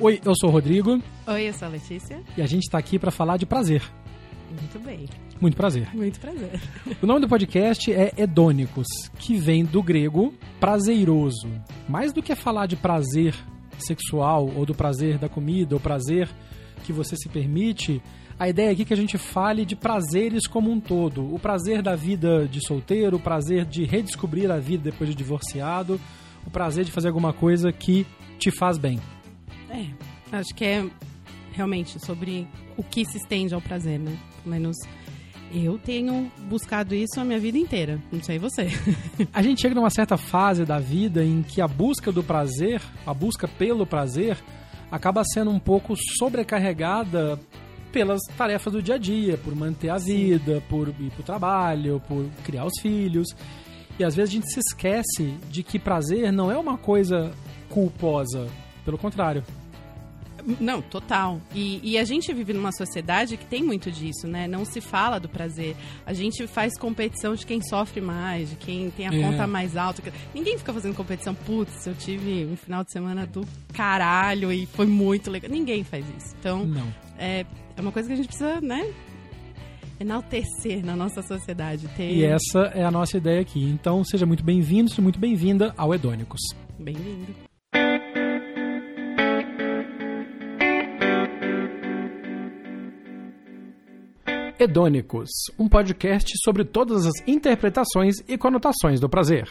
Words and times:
Oi, 0.00 0.18
eu 0.24 0.32
sou 0.34 0.48
o 0.48 0.52
Rodrigo 0.52 0.98
Oi, 1.26 1.48
eu 1.48 1.52
sou 1.52 1.68
a 1.68 1.70
Letícia. 1.70 2.22
e 2.36 2.40
a 2.40 2.46
gente 2.46 2.62
está 2.62 2.78
aqui 2.78 2.98
para 2.98 3.10
falar 3.10 3.36
de 3.36 3.44
prazer. 3.44 3.82
Muito 4.50 4.78
bem. 4.80 5.06
Muito 5.40 5.56
prazer. 5.56 5.94
Muito 5.94 6.18
prazer. 6.18 6.60
O 7.02 7.06
nome 7.06 7.20
do 7.20 7.28
podcast 7.28 7.92
é 7.92 8.12
Hedônicos, 8.16 8.86
que 9.18 9.36
vem 9.36 9.64
do 9.64 9.82
grego 9.82 10.34
prazeroso. 10.58 11.48
Mais 11.88 12.12
do 12.12 12.22
que 12.22 12.34
falar 12.34 12.66
de 12.66 12.76
prazer 12.76 13.34
sexual 13.78 14.50
ou 14.56 14.66
do 14.66 14.74
prazer 14.74 15.18
da 15.18 15.28
comida 15.28 15.74
ou 15.74 15.80
prazer 15.80 16.28
que 16.82 16.92
você 16.92 17.14
se 17.14 17.28
permite, 17.28 18.02
a 18.38 18.48
ideia 18.48 18.72
aqui 18.72 18.82
é 18.82 18.84
que 18.86 18.94
a 18.94 18.96
gente 18.96 19.18
fale 19.18 19.64
de 19.66 19.76
prazeres 19.76 20.46
como 20.46 20.70
um 20.70 20.80
todo. 20.80 21.32
O 21.32 21.38
prazer 21.38 21.82
da 21.82 21.94
vida 21.94 22.48
de 22.48 22.66
solteiro, 22.66 23.18
o 23.18 23.20
prazer 23.20 23.64
de 23.66 23.84
redescobrir 23.84 24.50
a 24.50 24.58
vida 24.58 24.90
depois 24.90 25.10
de 25.10 25.14
divorciado, 25.14 26.00
o 26.46 26.50
prazer 26.50 26.84
de 26.84 26.90
fazer 26.90 27.08
alguma 27.08 27.32
coisa 27.34 27.70
que 27.70 28.06
te 28.38 28.50
faz 28.50 28.78
bem. 28.78 28.98
É, 29.70 29.86
acho 30.36 30.54
que 30.54 30.64
é 30.64 30.90
realmente 31.52 31.98
sobre 32.04 32.46
o 32.76 32.82
que 32.82 33.04
se 33.04 33.18
estende 33.18 33.54
ao 33.54 33.60
prazer, 33.60 33.98
né? 33.98 34.16
Pelo 34.42 34.54
menos 34.54 34.76
eu 35.52 35.78
tenho 35.78 36.30
buscado 36.48 36.94
isso 36.94 37.20
a 37.20 37.24
minha 37.24 37.38
vida 37.38 37.58
inteira. 37.58 38.00
Não 38.12 38.22
sei 38.22 38.38
você. 38.38 38.68
A 39.32 39.42
gente 39.42 39.60
chega 39.60 39.74
numa 39.74 39.90
certa 39.90 40.16
fase 40.16 40.64
da 40.64 40.78
vida 40.78 41.24
em 41.24 41.42
que 41.42 41.60
a 41.60 41.66
busca 41.66 42.12
do 42.12 42.22
prazer, 42.22 42.80
a 43.04 43.12
busca 43.12 43.48
pelo 43.48 43.84
prazer, 43.84 44.38
acaba 44.90 45.22
sendo 45.24 45.50
um 45.50 45.58
pouco 45.58 45.94
sobrecarregada 46.18 47.38
pelas 47.92 48.20
tarefas 48.36 48.72
do 48.72 48.82
dia 48.82 48.94
a 48.94 48.98
dia, 48.98 49.36
por 49.36 49.54
manter 49.54 49.90
a 49.90 49.98
vida, 49.98 50.62
por 50.68 50.88
ir 50.88 51.10
pro 51.10 51.24
trabalho, 51.24 52.00
por 52.06 52.24
criar 52.44 52.64
os 52.64 52.80
filhos. 52.80 53.28
E 53.98 54.04
às 54.04 54.14
vezes 54.14 54.30
a 54.30 54.34
gente 54.34 54.52
se 54.52 54.60
esquece 54.60 55.34
de 55.50 55.64
que 55.64 55.78
prazer 55.78 56.32
não 56.32 56.50
é 56.50 56.56
uma 56.56 56.78
coisa 56.78 57.32
culposa, 57.68 58.48
pelo 58.84 58.96
contrário. 58.96 59.42
Não, 60.58 60.80
total. 60.82 61.40
E, 61.54 61.80
e 61.82 61.98
a 61.98 62.04
gente 62.04 62.32
vive 62.32 62.52
numa 62.52 62.72
sociedade 62.72 63.36
que 63.36 63.44
tem 63.46 63.62
muito 63.62 63.90
disso, 63.90 64.26
né? 64.26 64.48
Não 64.48 64.64
se 64.64 64.80
fala 64.80 65.18
do 65.20 65.28
prazer. 65.28 65.76
A 66.06 66.12
gente 66.12 66.46
faz 66.46 66.78
competição 66.78 67.34
de 67.34 67.44
quem 67.46 67.60
sofre 67.62 68.00
mais, 68.00 68.50
de 68.50 68.56
quem 68.56 68.90
tem 68.90 69.06
a 69.06 69.12
É. 69.14 69.20
conta 69.22 69.46
mais 69.46 69.76
alta. 69.76 70.02
Ninguém 70.34 70.56
fica 70.58 70.72
fazendo 70.72 70.94
competição. 70.94 71.34
Putz, 71.34 71.86
eu 71.86 71.94
tive 71.94 72.46
um 72.46 72.56
final 72.56 72.82
de 72.84 72.90
semana 72.92 73.26
do 73.26 73.46
caralho 73.72 74.52
e 74.52 74.66
foi 74.66 74.86
muito 74.86 75.30
legal. 75.30 75.50
Ninguém 75.50 75.84
faz 75.84 76.04
isso. 76.16 76.34
Então, 76.40 76.64
Não. 76.66 76.86
é, 77.18 77.44
é 77.76 77.80
uma 77.80 77.92
coisa 77.92 78.08
que 78.08 78.14
a 78.14 78.16
gente 78.16 78.26
precisa, 78.28 78.60
né? 78.60 78.92
Enaltecer 79.98 80.84
na 80.84 80.96
nossa 80.96 81.20
sociedade. 81.22 81.86
Ter... 81.96 82.10
E 82.10 82.24
essa 82.24 82.60
é 82.74 82.82
a 82.84 82.90
nossa 82.90 83.18
ideia 83.18 83.40
aqui. 83.42 83.62
Então 83.64 84.02
seja 84.02 84.24
muito 84.24 84.42
bem-vindo, 84.42 84.88
seja 84.88 85.02
muito 85.02 85.18
bem-vinda 85.18 85.74
ao 85.76 85.94
Hedônicos. 85.94 86.40
Bem-vindo. 86.78 87.49
Hedônicos, 94.62 95.30
um 95.58 95.66
podcast 95.66 96.32
sobre 96.44 96.66
todas 96.66 97.06
as 97.06 97.14
interpretações 97.26 98.16
e 98.28 98.36
conotações 98.36 99.00
do 99.00 99.08
prazer. 99.08 99.48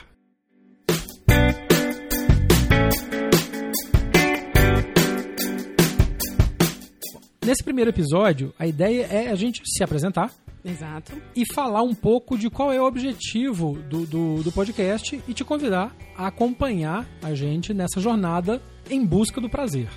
Nesse 7.44 7.64
primeiro 7.64 7.90
episódio, 7.90 8.54
a 8.60 8.68
ideia 8.68 9.08
é 9.08 9.32
a 9.32 9.36
gente 9.36 9.64
se 9.66 9.84
apresentar 9.84 10.32
Exato. 10.64 11.20
e 11.36 11.44
falar 11.56 11.82
um 11.82 11.96
pouco 11.96 12.38
de 12.38 12.48
qual 12.48 12.72
é 12.72 12.80
o 12.80 12.86
objetivo 12.86 13.80
do, 13.90 14.06
do, 14.06 14.44
do 14.44 14.52
podcast 14.52 15.20
e 15.28 15.34
te 15.34 15.44
convidar 15.44 15.92
a 16.16 16.28
acompanhar 16.28 17.10
a 17.24 17.34
gente 17.34 17.74
nessa 17.74 18.00
jornada 18.00 18.62
em 18.88 19.04
busca 19.04 19.42
do 19.42 19.50
prazer. 19.50 19.90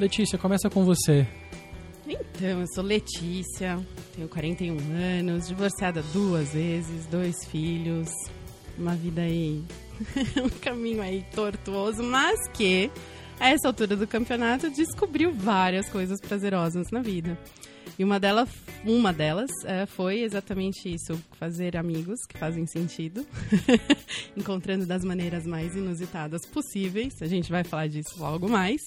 Letícia, 0.00 0.38
começa 0.38 0.70
com 0.70 0.86
você. 0.86 1.26
Então, 2.10 2.60
eu 2.60 2.66
sou 2.74 2.82
Letícia, 2.82 3.78
tenho 4.16 4.26
41 4.28 4.78
anos, 5.18 5.46
divorciada 5.46 6.02
duas 6.10 6.54
vezes, 6.54 7.04
dois 7.06 7.36
filhos, 7.44 8.08
uma 8.78 8.94
vida 8.94 9.20
aí, 9.20 9.62
um 10.42 10.48
caminho 10.48 11.02
aí 11.02 11.22
tortuoso, 11.34 12.02
mas 12.02 12.48
que, 12.54 12.90
a 13.38 13.50
essa 13.50 13.68
altura 13.68 13.94
do 13.94 14.06
campeonato, 14.06 14.70
descobriu 14.70 15.34
várias 15.34 15.90
coisas 15.90 16.18
prazerosas 16.18 16.90
na 16.90 17.02
vida. 17.02 17.38
E 17.98 18.04
uma 18.04 18.18
delas, 18.18 18.48
uma 18.86 19.12
delas 19.12 19.50
é, 19.66 19.84
foi 19.84 20.20
exatamente 20.20 20.88
isso, 20.88 21.22
fazer 21.32 21.76
amigos 21.76 22.20
que 22.26 22.38
fazem 22.38 22.66
sentido, 22.66 23.26
encontrando 24.34 24.86
das 24.86 25.04
maneiras 25.04 25.44
mais 25.44 25.76
inusitadas 25.76 26.46
possíveis. 26.46 27.20
A 27.20 27.26
gente 27.26 27.50
vai 27.50 27.64
falar 27.64 27.88
disso 27.88 28.14
logo 28.18 28.48
mais. 28.48 28.80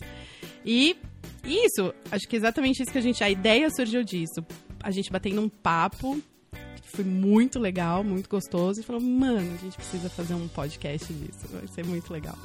E 0.66 0.96
isso, 1.44 1.94
acho 2.12 2.28
que 2.28 2.36
é 2.36 2.40
exatamente 2.40 2.82
isso 2.82 2.92
que 2.92 2.98
a 2.98 3.02
gente. 3.02 3.24
A 3.24 3.30
ideia 3.30 3.70
surgiu 3.70 4.04
disso. 4.04 4.46
A 4.84 4.92
gente 4.92 5.12
batendo 5.12 5.42
um 5.42 5.50
papo, 5.50 6.22
que 6.52 6.90
foi 6.96 7.04
muito 7.04 7.60
legal, 7.60 8.04
muito 8.04 8.30
gostoso, 8.30 8.80
e 8.80 8.84
falou: 8.84 9.02
mano, 9.02 9.40
a 9.40 9.58
gente 9.58 9.76
precisa 9.76 10.10
fazer 10.10 10.34
um 10.34 10.48
podcast 10.48 11.12
disso. 11.14 11.48
Vai 11.52 11.68
ser 11.68 11.86
muito 11.86 12.12
legal. 12.12 12.38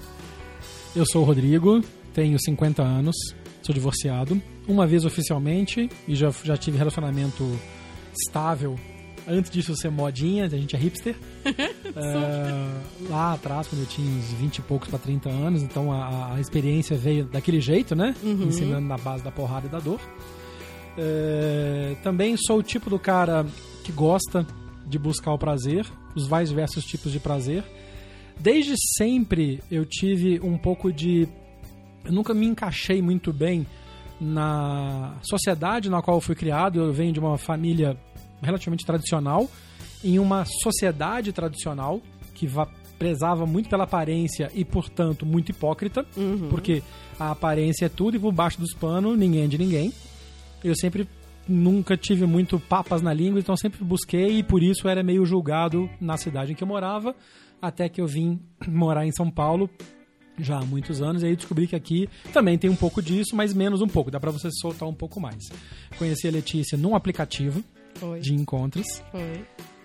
Eu 0.95 1.05
sou 1.07 1.23
o 1.23 1.25
Rodrigo, 1.25 1.83
tenho 2.15 2.39
50 2.41 2.83
anos, 2.83 3.15
sou 3.63 3.75
divorciado, 3.75 4.41
uma 4.67 4.87
vez 4.87 5.05
oficialmente, 5.05 5.91
e 6.09 6.15
já, 6.15 6.31
já 6.31 6.57
tive 6.57 6.79
relacionamento 6.79 7.45
estável. 8.19 8.79
Antes 9.27 9.51
disso 9.51 9.77
ser 9.77 9.91
modinha, 9.91 10.45
a 10.45 10.49
gente 10.49 10.77
é 10.77 10.79
hipster. 10.79 11.17
É, 11.99 13.09
lá 13.09 13.33
atrás, 13.33 13.69
quando 13.69 13.81
eu 13.81 13.87
tinha 13.87 14.07
uns 14.07 14.31
20 14.33 14.59
e 14.59 14.63
poucos 14.63 14.87
para 14.91 14.99
30 14.99 15.31
anos, 15.31 15.63
então 15.63 15.91
a, 15.91 16.35
a 16.35 16.41
experiência 16.41 16.95
veio 16.95 17.25
daquele 17.25 17.59
jeito, 17.59 17.97
né? 17.97 18.15
Ensinando 18.23 18.87
na 18.87 18.99
base 18.99 19.25
da 19.25 19.31
porrada 19.31 19.67
e 19.67 19.71
da 19.71 19.79
dor. 19.79 19.99
É, 20.99 21.97
também 22.03 22.37
sou 22.37 22.59
o 22.59 22.63
tipo 22.63 22.91
do 22.91 22.99
cara 22.99 23.47
que 23.83 23.93
gosta 23.93 24.47
de 24.87 24.99
buscar 24.99 25.33
o 25.33 25.39
prazer, 25.39 25.87
os 26.15 26.29
mais 26.29 26.51
diversos 26.51 26.85
tipos 26.85 27.11
de 27.11 27.19
prazer. 27.19 27.65
Desde 28.39 28.75
sempre 28.99 29.63
eu 29.71 29.87
tive 29.87 30.41
um 30.41 30.59
pouco 30.59 30.93
de. 30.93 31.27
Eu 32.05 32.13
nunca 32.13 32.35
me 32.35 32.47
encaixei 32.47 33.01
muito 33.01 33.33
bem 33.33 33.67
na 34.21 35.15
sociedade 35.23 35.91
na 35.91 36.03
qual 36.03 36.19
eu 36.19 36.21
fui 36.21 36.35
criado. 36.35 36.79
Eu 36.79 36.93
venho 36.93 37.13
de 37.13 37.21
uma 37.21 37.39
família 37.39 37.97
relativamente 38.43 38.85
tradicional, 38.85 39.51
em 40.05 40.19
uma 40.19 40.45
sociedade 40.63 41.33
tradicional 41.33 42.01
que 42.35 42.47
va- 42.47 42.69
prezava 42.99 43.45
muito 43.47 43.69
pela 43.69 43.85
aparência 43.85 44.51
e, 44.55 44.65
portanto, 44.65 45.27
muito 45.27 45.51
hipócrita, 45.51 46.05
porque 46.51 46.83
a 47.19 47.31
aparência 47.31 47.87
é 47.87 47.89
tudo 47.89 48.17
e 48.17 48.21
por 48.21 48.33
baixo 48.33 48.59
dos 48.61 48.73
panos 48.75 49.19
ninguém 49.19 49.45
é 49.45 49.47
de 49.47 49.59
ninguém. 49.59 49.93
Eu 50.65 50.75
sempre 50.75 51.07
nunca 51.49 51.97
tive 51.97 52.27
muito 52.27 52.59
papas 52.59 53.03
na 53.03 53.13
língua, 53.13 53.39
então 53.39 53.57
sempre 53.57 53.85
busquei 53.85 54.39
e 54.39 54.43
por 54.43 54.63
isso 54.63 54.89
era 54.89 55.03
meio 55.03 55.25
julgado 55.25 55.89
na 56.01 56.17
cidade 56.17 56.53
em 56.53 56.55
que 56.55 56.63
eu 56.63 56.67
morava, 56.69 57.15
até 57.63 57.89
que 57.89 58.01
eu 58.01 58.07
vim 58.07 58.41
morar 58.67 59.07
em 59.07 59.13
São 59.13 59.31
Paulo 59.31 59.69
já 60.39 60.59
há 60.59 60.65
muitos 60.65 61.01
anos 61.01 61.23
e 61.23 61.27
aí 61.27 61.37
descobri 61.37 61.67
que 61.67 61.75
aqui 61.77 62.09
também 62.33 62.59
tem 62.59 62.69
um 62.69 62.77
pouco 62.77 63.01
disso, 63.01 63.35
mas 63.35 63.55
menos 63.55 63.81
um 63.81 63.87
pouco, 63.89 64.11
dá 64.11 64.21
pra 64.21 64.31
você 64.31 64.49
soltar 64.61 64.87
um 64.89 64.93
pouco 64.95 65.19
mais. 65.21 65.43
Conheci 65.99 66.29
a 66.29 66.31
Letícia 66.31 66.77
num 66.77 66.95
aplicativo 66.95 67.63
Foi. 67.99 68.21
de 68.21 68.35
encontros 68.35 68.87
Foi. 69.11 69.45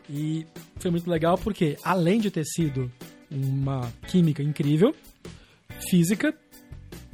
e 0.10 0.46
foi 0.78 0.92
muito 0.92 1.10
legal 1.10 1.38
porque 1.38 1.78
além 1.84 2.20
de 2.20 2.30
ter 2.30 2.46
sido 2.46 2.92
uma 3.30 3.92
química 4.08 4.44
incrível, 4.44 4.94
física, 5.90 6.34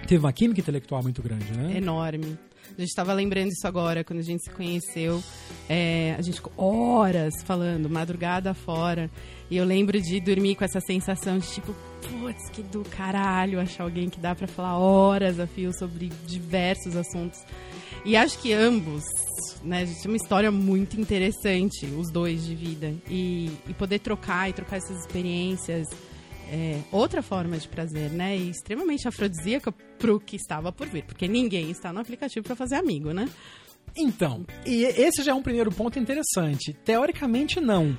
teve 0.07 0.24
uma 0.24 0.34
química 0.34 0.62
intelectual 0.62 1.03
muito 1.03 1.22
grande, 1.22 1.52
né? 1.52 1.78
Enorme. 1.78 2.38
A 2.78 2.81
gente 2.81 2.90
estava 2.90 3.13
lembrando 3.13 3.50
isso 3.50 3.66
agora, 3.68 4.03
quando 4.03 4.19
a 4.19 4.24
gente 4.24 4.44
se 4.44 4.52
conheceu. 4.52 5.24
É, 5.68 6.16
a 6.18 6.22
gente 6.22 6.36
ficou 6.36 6.53
horas 6.57 7.34
falando, 7.44 7.90
madrugada 7.90 8.53
fora. 8.53 9.09
E 9.50 9.57
eu 9.57 9.66
lembro 9.66 10.00
de 10.00 10.19
dormir 10.19 10.56
com 10.56 10.63
essa 10.63 10.80
sensação 10.81 11.39
de 11.39 11.48
tipo, 11.48 11.74
putz, 12.01 12.50
que 12.51 12.62
do 12.62 12.83
caralho 12.83 13.60
achar 13.60 13.83
alguém 13.83 14.10
que 14.10 14.19
dá 14.19 14.36
pra 14.36 14.48
falar 14.48 14.77
horas 14.77 15.39
a 15.39 15.48
fio 15.48 15.71
sobre 15.74 16.12
diversos 16.27 16.95
assuntos. 16.95 17.39
E 18.05 18.15
acho 18.15 18.39
que 18.39 18.53
ambos, 18.53 19.03
né, 19.63 19.81
a 19.81 19.85
gente 19.85 20.01
tem 20.01 20.11
uma 20.11 20.17
história 20.17 20.49
muito 20.51 20.99
interessante, 20.99 21.85
os 21.85 22.11
dois 22.11 22.45
de 22.45 22.55
vida. 22.55 22.94
E, 23.09 23.51
e 23.67 23.73
poder 23.73 23.99
trocar 23.99 24.49
e 24.49 24.53
trocar 24.53 24.77
essas 24.77 24.99
experiências 24.99 25.88
é, 26.49 26.79
outra 26.91 27.21
forma 27.21 27.57
de 27.57 27.67
prazer, 27.67 28.09
né? 28.11 28.38
E 28.38 28.49
extremamente 28.49 29.07
afrodisíaca 29.07 29.71
pro 29.99 30.19
que 30.19 30.35
estava 30.38 30.71
por 30.71 30.88
vir. 30.88 31.03
Porque 31.03 31.27
ninguém 31.27 31.69
está 31.69 31.91
no 31.91 31.99
aplicativo 31.99 32.45
para 32.45 32.55
fazer 32.55 32.75
amigo, 32.75 33.11
né? 33.11 33.27
Então, 33.97 34.45
e 34.65 34.83
esse 34.83 35.23
já 35.23 35.31
é 35.31 35.35
um 35.35 35.41
primeiro 35.41 35.71
ponto 35.71 35.97
interessante. 35.99 36.71
Teoricamente, 36.85 37.59
não. 37.59 37.97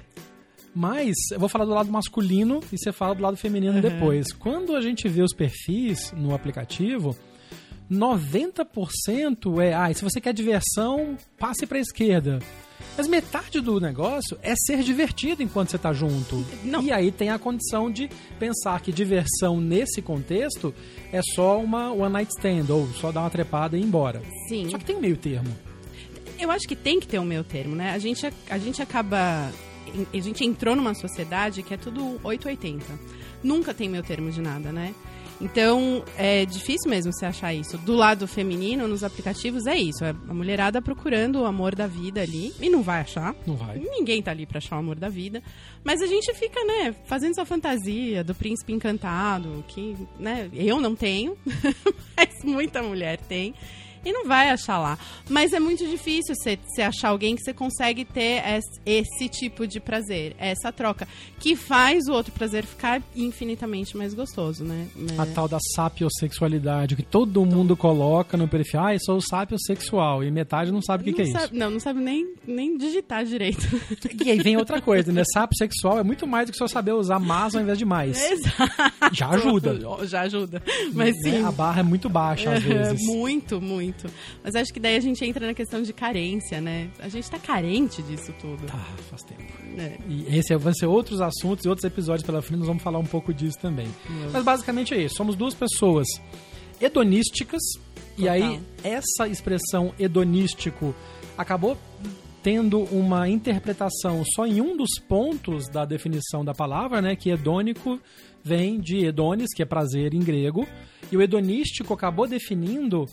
Mas 0.75 1.15
eu 1.33 1.41
vou 1.41 1.49
falar 1.49 1.65
do 1.65 1.73
lado 1.73 1.91
masculino 1.91 2.61
e 2.73 2.79
você 2.79 2.93
fala 2.93 3.15
do 3.15 3.23
lado 3.23 3.37
feminino 3.37 3.75
Uhum. 3.75 3.81
depois. 3.81 4.33
Quando 4.33 4.77
a 4.77 4.81
gente 4.81 5.09
vê 5.09 5.23
os 5.23 5.35
perfis 5.35 6.13
no 6.13 6.35
aplicativo, 6.35 7.17
90% 7.91 9.61
é, 9.61 9.75
ah, 9.75 9.93
se 9.93 10.05
você 10.05 10.21
quer 10.21 10.33
diversão, 10.33 11.17
passe 11.39 11.67
para 11.67 11.79
a 11.79 11.81
esquerda. 11.81 12.39
Mas 12.97 13.07
metade 13.07 13.61
do 13.61 13.81
negócio 13.81 14.37
é 14.43 14.55
ser 14.57 14.83
divertido 14.83 15.43
enquanto 15.43 15.71
você 15.71 15.79
tá 15.79 15.93
junto. 15.93 16.45
Não. 16.65 16.83
E 16.83 16.93
aí 16.93 17.13
tem 17.13 17.31
a 17.31 17.39
condição 17.39 17.91
de 17.91 18.11
pensar 18.39 18.81
que 18.81 18.93
diversão 18.93 19.61
nesse 19.61 20.03
contexto 20.03 20.75
é 21.13 21.21
só 21.35 21.61
uma 21.61 21.93
one 21.93 22.13
night 22.13 22.33
stand, 22.37 22.73
ou 22.73 22.89
só 22.89 23.13
dar 23.13 23.21
uma 23.21 23.31
trepada 23.31 23.77
e 23.77 23.81
ir 23.81 23.85
embora. 23.85 24.21
Sim. 24.49 24.69
Só 24.71 24.79
que 24.79 24.85
tem 24.85 24.97
um 24.97 25.01
meio 25.01 25.17
termo. 25.17 25.49
Eu 26.39 26.51
acho 26.51 26.69
que 26.69 26.77
tem 26.77 27.01
que 27.01 27.07
ter 27.07 27.19
um 27.19 27.25
meio 27.25 27.43
termo, 27.43 27.75
né? 27.75 27.93
A 27.93 27.99
gente, 27.99 28.27
a 28.49 28.59
gente 28.59 28.81
acaba. 28.83 29.51
A 30.13 30.21
gente 30.21 30.45
entrou 30.45 30.77
numa 30.77 30.95
sociedade 30.95 31.63
que 31.63 31.75
é 31.75 31.77
tudo 31.77 32.21
880. 32.23 32.85
Nunca 33.43 33.73
tem 33.73 33.89
meio 33.89 34.03
termo 34.03 34.31
de 34.31 34.41
nada, 34.41 34.71
né? 34.71 34.95
Então, 35.41 36.03
é 36.17 36.45
difícil 36.45 36.91
mesmo 36.91 37.13
você 37.13 37.25
achar 37.25 37.55
isso. 37.55 37.79
Do 37.79 37.95
lado 37.95 38.27
feminino, 38.27 38.89
nos 38.89 39.05
aplicativos, 39.05 39.67
é 39.67 39.77
isso. 39.77 40.05
É 40.05 40.11
a 40.11 40.35
mulherada 40.35 40.83
procurando 40.83 41.41
o 41.41 41.45
amor 41.45 41.75
da 41.75 41.87
vida 41.87 42.21
ali. 42.21 42.53
E 42.61 42.69
não 42.69 42.83
vai 42.83 43.03
achar. 43.03 43.35
Não 43.47 43.57
vai. 43.57 43.79
Ninguém 43.79 44.21
tá 44.21 44.33
ali 44.33 44.47
pra 44.47 44.59
achar 44.59 44.77
o 44.77 44.81
amor 44.81 44.97
da 44.97 45.09
vida. 45.09 45.43
Mas 45.85 46.03
a 46.03 46.07
gente 46.07 46.35
fica, 46.35 46.63
né, 46.65 46.95
fazendo 47.05 47.33
essa 47.33 47.45
fantasia 47.45 48.25
do 48.25 48.35
príncipe 48.35 48.73
encantado, 48.73 49.65
que, 49.69 49.97
né, 50.19 50.51
eu 50.53 50.81
não 50.81 50.95
tenho, 50.97 51.37
mas 52.17 52.45
muita 52.45 52.83
mulher 52.83 53.19
tem. 53.19 53.55
E 54.05 54.13
não 54.13 54.25
vai 54.27 54.51
achar 54.51 54.79
lá. 54.79 54.99
Mas 55.29 55.53
é 55.53 55.61
muito 55.61 55.87
difícil 55.87 56.35
você, 56.35 56.59
achar 56.83 57.09
alguém 57.09 57.35
que 57.37 57.43
você 57.43 57.53
consegue 57.53 58.05
ter 58.05 58.43
esse, 58.47 58.81
esse 58.87 59.29
tipo 59.29 59.67
de 59.67 59.81
prazer, 59.81 60.35
essa 60.39 60.73
troca, 60.73 61.07
que 61.39 61.55
faz 61.57 62.07
o 62.09 62.13
outro 62.13 62.33
prazer 62.33 62.65
ficar 62.65 63.03
infinitamente 63.15 63.97
mais 63.97 64.15
gostoso, 64.15 64.65
né? 64.65 64.89
A 65.19 65.27
tal 65.27 65.49
da 65.49 65.59
sapiosexualidade, 65.75 66.97
que 66.97 67.03
todo 67.03 67.45
mundo 67.45 67.77
coloca 67.77 68.37
no 68.37 68.49
perfil. 68.49 68.81
Ah, 68.81 68.95
eu 68.95 68.99
sou 69.01 69.21
sapiosexual. 69.21 70.23
E 70.25 70.31
metade 70.31 70.71
não 70.73 70.81
sabe 70.83 71.03
o 71.03 71.05
que, 71.05 71.13
que 71.13 71.23
é 71.23 71.27
sabe, 71.27 71.45
isso. 71.47 71.55
Não, 71.55 71.71
não 71.71 71.81
sabe 71.81 72.01
nem, 72.01 72.35
nem 72.47 72.77
digitar 72.77 73.25
direito. 73.25 73.59
E 74.25 74.31
aí 74.31 74.39
vem 74.39 74.57
outra 74.57 74.81
coisa, 74.81 75.13
né? 75.13 75.23
Sapiosexual 75.33 75.99
é 75.99 76.03
muito 76.03 76.27
mais 76.27 76.47
do 76.47 76.53
que 76.53 76.59
só 76.59 76.67
saber 76.67 76.93
usar 76.93 77.19
mais 77.19 77.55
ao 77.55 77.63
invés 77.63 77.79
de 77.79 77.85
mais. 77.85 78.21
Exato. 78.21 78.71
Já 79.13 79.29
ajuda. 79.31 79.79
Já 80.07 80.23
ajuda. 80.23 80.63
Mas 80.93 81.15
Né? 81.25 81.31
sim. 81.39 81.45
A 81.45 81.51
barra 81.53 81.81
é 81.81 81.83
muito 81.83 82.09
baixa 82.09 82.53
às 82.53 82.63
vezes. 82.63 83.07
Muito, 83.07 83.61
muito. 83.61 83.88
Mas 84.43 84.55
acho 84.55 84.73
que 84.73 84.81
daí 84.81 84.97
a 84.97 85.01
gente 85.01 85.25
entra 85.25 85.47
na 85.47 85.55
questão 85.55 85.83
de 85.83 85.93
carência, 85.93 86.61
né? 86.61 86.91
A 86.99 87.09
gente 87.09 87.31
tá 87.31 87.39
carente 87.39 88.03
disso 88.03 88.33
tudo. 88.41 88.67
Tá, 88.67 88.79
faz 89.09 89.23
tempo. 89.23 89.43
né? 89.77 89.97
E 90.09 90.37
esse 90.37 90.55
vão 90.57 90.73
ser 90.75 90.87
outros 90.87 91.21
assuntos 91.21 91.65
e 91.65 91.69
outros 91.69 91.85
episódios 91.85 92.25
pela 92.25 92.43
frente, 92.43 92.59
nós 92.61 92.69
vamos 92.69 92.83
falar 92.83 92.99
um 92.99 93.07
pouco 93.07 93.33
disso 93.33 93.59
também. 93.59 93.89
Mas 94.33 94.45
basicamente 94.45 94.95
é 94.95 95.03
isso. 95.03 95.15
Somos 95.17 95.37
duas 95.37 95.55
pessoas 95.55 96.07
hedonísticas. 96.81 97.63
E 98.17 98.23
Total. 98.23 98.33
aí, 98.35 98.61
essa 98.83 99.29
expressão 99.29 99.95
hedonístico 99.99 100.95
acabou 101.37 101.77
tendo 102.43 102.81
uma 102.85 103.29
interpretação 103.29 104.23
só 104.35 104.47
em 104.47 104.61
um 104.61 104.77
dos 104.77 104.99
pontos 105.09 105.69
da 105.69 105.85
definição 105.85 106.45
da 106.45 106.55
palavra, 106.55 107.01
né? 107.03 107.15
Que 107.15 107.31
hedônico 107.31 108.01
vem 108.43 108.81
de 108.81 109.05
hedonis, 109.05 109.53
que 109.55 109.63
é 109.63 109.67
prazer 109.67 110.15
em 110.15 110.21
grego. 110.21 110.67
E 111.13 111.17
o 111.17 111.23
hedonístico 111.23 111.93
acabou 111.95 112.27
definindo 112.27 113.07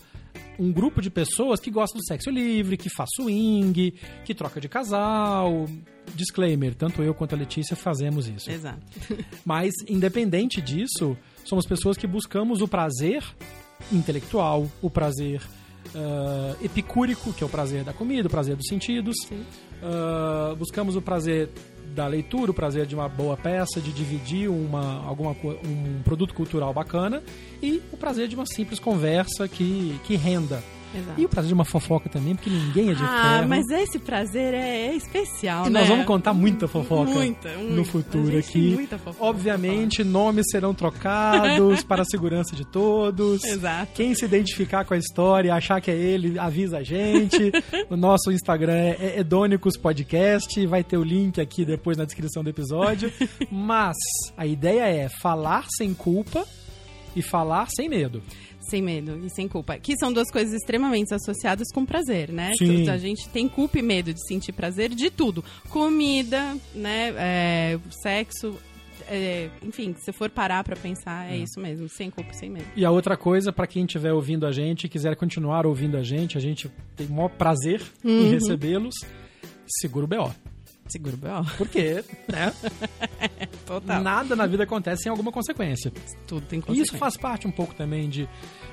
um 0.58 0.72
grupo 0.72 1.00
de 1.00 1.10
pessoas 1.10 1.60
que 1.60 1.70
gostam 1.70 2.00
do 2.00 2.06
sexo 2.06 2.30
livre, 2.30 2.76
que 2.76 2.88
faz 2.88 3.08
swing, 3.14 3.94
que 4.24 4.34
troca 4.34 4.60
de 4.60 4.68
casal. 4.68 5.66
Disclaimer, 6.14 6.74
tanto 6.74 7.02
eu 7.02 7.12
quanto 7.14 7.34
a 7.34 7.38
Letícia 7.38 7.76
fazemos 7.76 8.28
isso. 8.28 8.50
Exato. 8.50 8.80
Mas, 9.44 9.72
independente 9.88 10.62
disso, 10.62 11.16
somos 11.44 11.66
pessoas 11.66 11.96
que 11.96 12.06
buscamos 12.06 12.60
o 12.60 12.68
prazer 12.68 13.22
intelectual, 13.92 14.70
o 14.80 14.88
prazer 14.88 15.42
ah, 15.94 16.56
epicúrico, 16.62 17.32
que 17.32 17.42
é 17.42 17.46
o 17.46 17.50
prazer 17.50 17.84
da 17.84 17.92
comida, 17.92 18.28
o 18.28 18.30
prazer 18.30 18.56
dos 18.56 18.66
sentidos. 18.66 19.16
Sim. 19.26 19.44
Ah, 19.82 20.54
buscamos 20.58 20.96
o 20.96 21.02
prazer 21.02 21.50
da 21.94 22.06
leitura, 22.06 22.50
o 22.50 22.54
prazer 22.54 22.86
de 22.86 22.94
uma 22.94 23.08
boa 23.08 23.36
peça, 23.36 23.80
de 23.80 23.92
dividir 23.92 24.48
uma, 24.48 25.04
alguma, 25.06 25.30
um 25.64 26.02
produto 26.04 26.34
cultural 26.34 26.72
bacana 26.72 27.22
e 27.62 27.82
o 27.92 27.96
prazer 27.96 28.28
de 28.28 28.34
uma 28.34 28.46
simples 28.46 28.78
conversa 28.78 29.48
que, 29.48 29.98
que 30.04 30.16
renda. 30.16 30.62
Exato. 30.94 31.20
E 31.20 31.24
o 31.24 31.28
prazer 31.28 31.48
de 31.48 31.54
uma 31.54 31.64
fofoca 31.64 32.08
também, 32.08 32.34
porque 32.34 32.48
ninguém 32.48 32.90
é 32.90 32.94
de 32.94 33.02
ah, 33.02 33.36
ferro. 33.36 33.48
mas 33.48 33.66
esse 33.70 33.98
prazer 33.98 34.54
é, 34.54 34.86
é 34.86 34.94
especial, 34.94 35.66
E 35.66 35.70
né? 35.70 35.80
nós 35.80 35.88
vamos 35.88 36.06
contar 36.06 36.32
muita 36.32 36.66
fofoca 36.66 37.10
Muita, 37.10 37.52
no 37.54 37.64
muita. 37.74 37.84
futuro 37.84 38.38
aqui. 38.38 38.74
muita 38.74 38.96
fofoca 38.98 39.24
Obviamente, 39.24 40.02
nomes 40.02 40.46
serão 40.50 40.72
trocados 40.74 41.82
para 41.84 42.02
a 42.02 42.04
segurança 42.04 42.54
de 42.56 42.64
todos. 42.64 43.42
Exato. 43.44 43.92
Quem 43.94 44.14
se 44.14 44.24
identificar 44.24 44.84
com 44.84 44.94
a 44.94 44.98
história, 44.98 45.52
achar 45.54 45.80
que 45.80 45.90
é 45.90 45.94
ele, 45.94 46.38
avisa 46.38 46.78
a 46.78 46.82
gente. 46.82 47.52
o 47.90 47.96
nosso 47.96 48.30
Instagram 48.32 48.72
é 48.98 49.20
Edônicos 49.20 49.76
Podcast, 49.76 50.66
vai 50.66 50.82
ter 50.82 50.96
o 50.96 51.02
link 51.04 51.40
aqui 51.40 51.64
depois 51.64 51.96
na 51.96 52.04
descrição 52.04 52.42
do 52.42 52.50
episódio. 52.50 53.12
Mas 53.50 53.96
a 54.36 54.46
ideia 54.46 54.84
é 54.86 55.08
falar 55.08 55.66
sem 55.76 55.92
culpa 55.92 56.44
e 57.14 57.22
falar 57.22 57.68
sem 57.74 57.88
medo. 57.88 58.22
Sem 58.68 58.82
medo 58.82 59.20
e 59.24 59.30
sem 59.30 59.46
culpa. 59.46 59.78
Que 59.78 59.96
são 59.96 60.12
duas 60.12 60.30
coisas 60.30 60.52
extremamente 60.54 61.14
associadas 61.14 61.68
com 61.72 61.86
prazer, 61.86 62.32
né? 62.32 62.50
Sim. 62.58 62.88
A 62.88 62.98
gente 62.98 63.28
tem 63.28 63.48
culpa 63.48 63.78
e 63.78 63.82
medo 63.82 64.12
de 64.12 64.26
sentir 64.26 64.52
prazer 64.52 64.90
de 64.90 65.10
tudo. 65.10 65.44
Comida, 65.68 66.56
né? 66.74 67.14
É, 67.16 67.78
sexo. 68.02 68.56
é, 69.08 69.48
enfim, 69.62 69.94
se 69.98 70.12
for 70.12 70.28
parar 70.28 70.64
pra 70.64 70.74
pensar, 70.74 71.30
é, 71.32 71.36
isso 71.36 71.60
mesmo. 71.60 71.88
Sem 71.88 72.10
culpa 72.10 72.30
e 72.32 72.36
sem 72.36 72.50
medo. 72.50 72.66
E 72.74 72.84
a 72.84 72.90
outra 72.90 73.16
coisa, 73.16 73.52
para 73.52 73.66
quem 73.66 73.84
estiver 73.84 74.12
ouvindo 74.12 74.44
a 74.46 74.50
gente 74.52 74.84
e 74.84 74.88
quiser 74.88 75.14
continuar 75.14 75.64
ouvindo 75.64 75.96
a 75.96 76.02
gente, 76.02 76.36
a 76.36 76.40
gente 76.40 76.68
tem 76.96 77.06
o 77.06 77.12
maior 77.12 77.28
prazer 77.28 77.80
em 78.04 78.30
recebê-los. 78.30 78.94
Seguro 79.80 80.06
BO. 80.06 80.34
Seguro 80.88 81.16
B.O. 81.16 81.44
Porque, 81.56 82.04
né? 82.30 82.52
Total. 83.66 84.00
Nada 84.02 84.36
na 84.36 84.46
vida 84.46 84.62
acontece 84.62 85.02
sem 85.04 85.10
alguma 85.10 85.32
consequência. 85.32 85.92
Tudo 86.26 86.46
tem 86.46 86.58
E 86.58 86.60
isso 86.60 86.66
consequência. 86.66 86.98
faz 86.98 87.16
parte 87.16 87.46
um 87.46 87.50
pouco 87.50 87.74
também 87.74 88.08
de, 88.08 88.28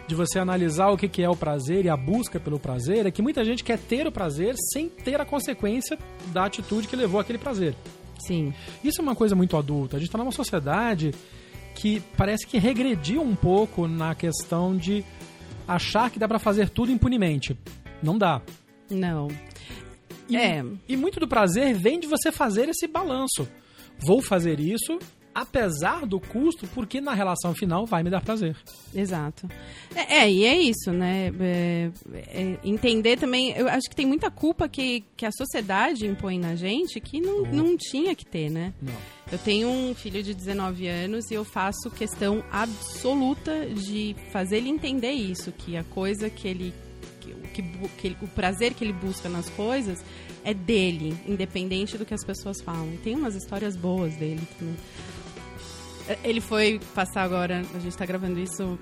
de 0.08 0.14
você 0.16 0.38
analisar 0.40 0.90
o 0.90 0.98
que, 0.98 1.08
que 1.08 1.24
é 1.24 1.30
o 1.30 1.36
prazer 1.36 1.86
e 1.86 1.90
a 1.90 1.98
busca 1.98 2.40
pelo 2.40 2.60
prazer. 2.60 3.06
É 3.08 3.12
que 3.12 3.22
muita 3.22 3.44
gente 3.44 3.64
quer 3.64 3.80
ter 3.80 4.06
o 4.06 4.12
prazer 4.12 4.56
sem 4.72 4.88
ter 4.90 5.20
a 5.20 5.26
consequência 5.26 5.98
da 6.28 6.46
atitude 6.46 6.88
que 6.88 6.96
levou 6.96 7.20
aquele 7.20 7.40
prazer. 7.40 7.76
Sim. 8.28 8.54
Isso 8.84 9.02
é 9.02 9.04
uma 9.04 9.16
coisa 9.16 9.36
muito 9.36 9.58
adulta. 9.58 9.98
A 9.98 10.00
gente 10.00 10.10
está 10.10 10.18
numa 10.20 10.32
sociedade 10.32 11.12
que 11.76 12.02
parece 12.16 12.46
que 12.46 12.60
regrediu 12.60 13.22
um 13.22 13.36
pouco 13.36 13.88
na 13.88 14.14
questão 14.14 14.78
de 14.78 15.04
achar 15.68 16.12
que 16.12 16.20
dá 16.20 16.28
para 16.28 16.38
fazer 16.40 16.70
tudo 16.70 16.92
impunemente. 16.92 17.58
Não 18.02 18.18
dá. 18.18 18.42
Não. 18.92 19.28
E, 20.30 20.36
É. 20.38 20.64
e 20.88 20.96
muito 20.98 21.20
do 21.20 21.28
prazer 21.28 21.74
vem 21.76 22.00
de 22.00 22.08
você 22.08 22.32
fazer 22.32 22.70
esse 22.70 22.88
balanço. 22.88 23.48
Vou 24.06 24.22
fazer 24.22 24.60
isso 24.60 24.98
apesar 25.34 26.06
do 26.06 26.20
custo, 26.20 26.68
porque 26.68 27.02
na 27.02 27.14
relação 27.14 27.54
final 27.56 27.86
vai 27.86 28.04
me 28.04 28.10
dar 28.10 28.22
prazer. 28.22 28.56
Exato. 28.94 29.50
É, 29.96 30.18
é, 30.20 30.32
e 30.32 30.46
é 30.46 30.58
isso, 30.60 30.92
né? 30.92 31.32
É, 31.40 31.90
é, 32.28 32.60
entender 32.64 33.18
também. 33.18 33.52
Eu 33.52 33.68
acho 33.68 33.90
que 33.90 33.96
tem 33.96 34.06
muita 34.06 34.30
culpa 34.30 34.70
que, 34.70 35.04
que 35.18 35.26
a 35.26 35.32
sociedade 35.32 36.06
impõe 36.06 36.38
na 36.40 36.56
gente 36.56 37.00
que 37.00 37.20
não, 37.20 37.42
não 37.44 37.76
tinha 37.78 38.16
que 38.16 38.26
ter, 38.26 38.50
né? 38.50 38.74
Não. 38.82 38.94
Eu 39.32 39.40
tenho 39.40 39.70
um 39.70 39.96
filho 39.96 40.22
de 40.22 40.34
19 40.34 40.88
anos 40.88 41.32
e 41.32 41.34
eu 41.34 41.44
faço 41.44 41.90
questão 41.90 42.44
absoluta 42.52 43.66
de 43.68 44.16
fazer 44.32 44.58
ele 44.58 44.70
entender 44.70 45.12
isso, 45.12 45.52
que 45.52 45.76
a 45.76 45.84
coisa 45.84 46.30
que 46.30 46.48
ele. 46.48 46.74
Que, 47.24 47.34
que, 47.54 47.62
bu- 47.62 47.90
que 47.98 48.08
ele- 48.08 48.18
o 48.22 48.28
prazer 48.28 48.74
que 48.74 48.84
ele 48.84 48.94
busca 48.94 49.30
nas 49.30 49.50
coisas 49.52 50.04
é 50.44 50.54
dele, 50.54 51.16
independente 51.28 51.98
do 51.98 52.06
que 52.06 52.14
as 52.14 52.24
pessoas 52.26 52.62
falam. 52.62 52.94
E 52.94 52.98
tem 52.98 53.16
umas 53.16 53.34
histórias 53.36 53.76
boas 53.78 54.14
dele 54.16 54.42
também. 54.60 54.76
Ele 56.24 56.42
foi 56.42 56.80
passar 56.94 57.24
agora, 57.24 57.64
a 57.74 57.80
gente 57.80 57.96
tá 57.96 58.06
gravando 58.06 58.38
isso, 58.38 58.78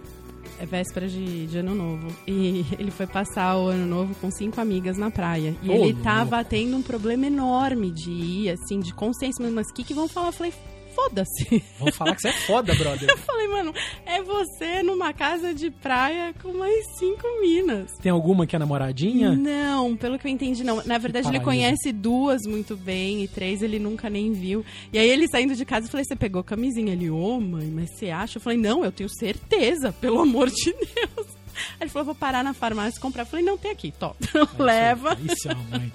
é 0.59 0.65
véspera 0.65 1.07
de, 1.07 1.45
de 1.45 1.57
ano 1.59 1.75
novo. 1.75 2.07
E 2.27 2.65
ele 2.79 2.89
foi 2.89 3.05
passar 3.05 3.57
o 3.57 3.67
ano 3.67 3.85
novo 3.85 4.15
com 4.15 4.31
cinco 4.31 4.59
amigas 4.59 4.97
na 4.97 5.11
praia. 5.11 5.55
E 5.61 5.69
Ô, 5.69 5.73
ele 5.73 5.93
tava 6.01 6.43
tendo 6.43 6.75
um 6.75 6.81
problema 6.81 7.27
enorme 7.27 7.91
de 7.91 8.09
ir, 8.09 8.49
assim, 8.49 8.79
de 8.79 8.91
consciência. 8.93 9.47
Mas 9.51 9.67
o 9.69 9.73
que, 9.73 9.83
que 9.83 9.93
vão 9.93 10.07
falar? 10.07 10.29
Eu 10.29 10.33
falei, 10.33 10.53
foda-se. 10.93 11.63
Vamos 11.79 11.95
falar 11.95 12.15
que 12.15 12.21
você 12.21 12.29
é 12.29 12.33
foda, 12.33 12.73
brother. 12.75 13.09
Eu 13.09 13.17
falei, 13.17 13.47
mano, 13.47 13.73
é 14.05 14.21
você 14.21 14.83
numa 14.83 15.13
casa 15.13 15.53
de 15.53 15.69
praia 15.69 16.33
com 16.41 16.53
mais 16.53 16.85
cinco 16.97 17.23
minas. 17.41 17.91
Tem 18.01 18.11
alguma 18.11 18.45
que 18.45 18.55
é 18.55 18.59
namoradinha? 18.59 19.31
Não, 19.31 19.95
pelo 19.95 20.17
que 20.17 20.27
eu 20.27 20.31
entendi, 20.31 20.63
não. 20.63 20.83
Na 20.85 20.97
verdade, 20.97 21.27
ele 21.27 21.39
conhece 21.39 21.91
duas 21.91 22.41
muito 22.45 22.75
bem 22.75 23.23
e 23.23 23.27
três 23.27 23.61
ele 23.61 23.79
nunca 23.79 24.09
nem 24.09 24.31
viu. 24.31 24.63
E 24.91 24.99
aí 24.99 25.09
ele 25.09 25.27
saindo 25.27 25.55
de 25.55 25.65
casa, 25.65 25.87
eu 25.87 25.91
falei, 25.91 26.05
você 26.05 26.15
pegou 26.15 26.43
camisinha? 26.43 26.93
Ele, 26.93 27.09
ô 27.09 27.39
mãe, 27.39 27.67
mas 27.67 27.89
você 27.91 28.09
acha? 28.09 28.37
Eu 28.37 28.41
falei, 28.41 28.57
não, 28.57 28.83
eu 28.83 28.91
tenho 28.91 29.09
certeza, 29.09 29.91
pelo 29.91 30.19
amor 30.19 30.49
de 30.49 30.73
Deus. 30.73 31.30
Aí 31.71 31.77
ele 31.81 31.89
falou, 31.89 32.05
vou 32.07 32.15
parar 32.15 32.43
na 32.43 32.53
farmácia 32.53 32.97
e 32.97 33.01
comprar. 33.01 33.23
Eu 33.23 33.27
falei, 33.27 33.45
não, 33.45 33.57
tem 33.57 33.71
aqui, 33.71 33.91
top. 33.91 34.17
Leva. 34.59 35.17
Isso 35.23 35.49
é 35.49 35.53
uma 35.53 35.63
mãe. 35.77 35.91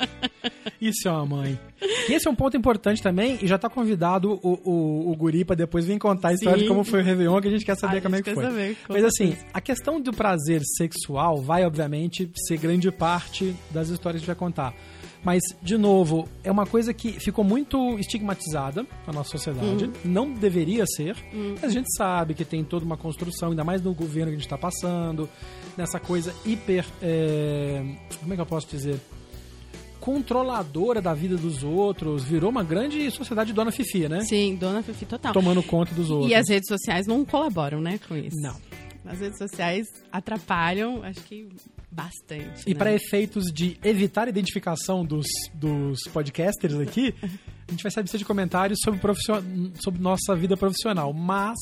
Isso 0.81 1.09
é 1.09 1.11
uma 1.11 1.27
mãe. 1.27 1.59
E 2.09 2.13
esse 2.13 2.27
é 2.27 2.31
um 2.31 2.35
ponto 2.35 2.57
importante 2.57 3.03
também, 3.03 3.39
e 3.43 3.47
já 3.47 3.59
tá 3.59 3.69
convidado 3.69 4.39
o, 4.43 4.61
o, 4.65 5.11
o 5.13 5.17
Guri 5.17 5.45
pra 5.45 5.55
depois 5.57 5.87
vir 5.87 5.99
contar 5.99 6.29
a 6.29 6.33
história 6.35 6.59
Sim. 6.59 6.65
de 6.65 6.69
como 6.69 6.85
foi 6.85 7.01
o 7.01 7.05
Réveillon, 7.05 7.41
que 7.41 7.49
a 7.49 7.51
gente 7.51 7.65
quer 7.65 7.77
saber 7.77 7.99
A 7.99 8.03
como 8.03 8.15
é 8.17 8.19
que 8.19 8.25
quer 8.25 8.35
foi. 8.35 8.45
saber, 8.45 8.77
Mas 8.89 9.05
assim, 9.05 9.37
a 9.53 9.61
questão 9.61 10.01
do 10.01 10.13
prazer 10.13 10.63
sexual 10.77 11.41
vai, 11.43 11.65
obviamente, 11.65 12.31
ser 12.47 12.59
grande 12.59 12.91
parte 12.91 13.55
das 13.71 13.89
histórias 13.89 14.21
que 14.23 14.31
a 14.31 14.33
gente 14.33 14.39
vai 14.39 14.49
contar. 14.49 14.75
Mas, 15.27 15.43
de 15.61 15.77
novo, 15.77 16.29
é 16.45 16.53
uma 16.53 16.65
coisa 16.65 16.95
que 16.95 17.19
ficou 17.19 17.45
muito 17.45 17.99
estigmatizada 17.99 18.87
na 19.05 19.13
nossa 19.13 19.31
sociedade. 19.31 19.91
Não 20.05 20.33
deveria 20.33 20.87
ser. 20.87 21.17
Mas 21.61 21.65
a 21.65 21.69
gente 21.69 21.93
sabe 21.97 22.33
que 22.33 22.45
tem 22.45 22.63
toda 22.63 22.85
uma 22.85 22.97
construção, 22.97 23.51
ainda 23.51 23.65
mais 23.65 23.83
no 23.83 23.93
governo 23.93 24.29
que 24.29 24.37
a 24.37 24.39
gente 24.39 24.47
está 24.47 24.57
passando, 24.57 25.29
nessa 25.77 25.99
coisa 25.99 26.33
hiper. 26.45 26.85
é, 27.03 27.83
como 28.21 28.35
é 28.35 28.37
que 28.37 28.41
eu 28.41 28.47
posso 28.47 28.69
dizer? 28.69 29.01
Controladora 29.99 31.03
da 31.03 31.13
vida 31.13 31.37
dos 31.37 31.65
outros. 31.65 32.23
Virou 32.23 32.49
uma 32.49 32.63
grande 32.63 33.11
sociedade 33.11 33.53
dona 33.53 33.73
Fifi, 33.73 34.09
né? 34.09 34.21
Sim, 34.21 34.55
dona 34.55 34.81
Fifi 34.81 35.07
total. 35.07 35.33
Tomando 35.33 35.61
conta 35.61 35.93
dos 35.93 36.09
outros. 36.09 36.31
E 36.31 36.37
as 36.37 36.49
redes 36.49 36.69
sociais 36.69 37.05
não 37.05 37.25
colaboram, 37.25 37.81
né, 37.81 37.99
com 38.07 38.17
isso. 38.17 38.41
Não. 38.41 38.55
As 39.05 39.19
redes 39.19 39.39
sociais 39.39 39.89
atrapalham, 40.13 41.03
acho 41.03 41.21
que 41.23 41.49
bastante. 41.91 42.63
E 42.67 42.73
né? 42.73 42.79
para 42.79 42.93
efeitos 42.93 43.53
de 43.53 43.79
evitar 43.83 44.27
a 44.27 44.31
identificação 44.31 45.05
dos, 45.05 45.27
dos 45.55 46.01
podcasters 46.13 46.75
aqui, 46.75 47.15
a 47.23 47.71
gente 47.71 47.83
vai 47.83 47.91
saber 47.91 48.09
de 48.17 48.25
comentários 48.25 48.79
sobre, 48.83 49.01
sobre 49.83 50.01
nossa 50.01 50.35
vida 50.35 50.57
profissional. 50.57 51.13
Mas, 51.13 51.57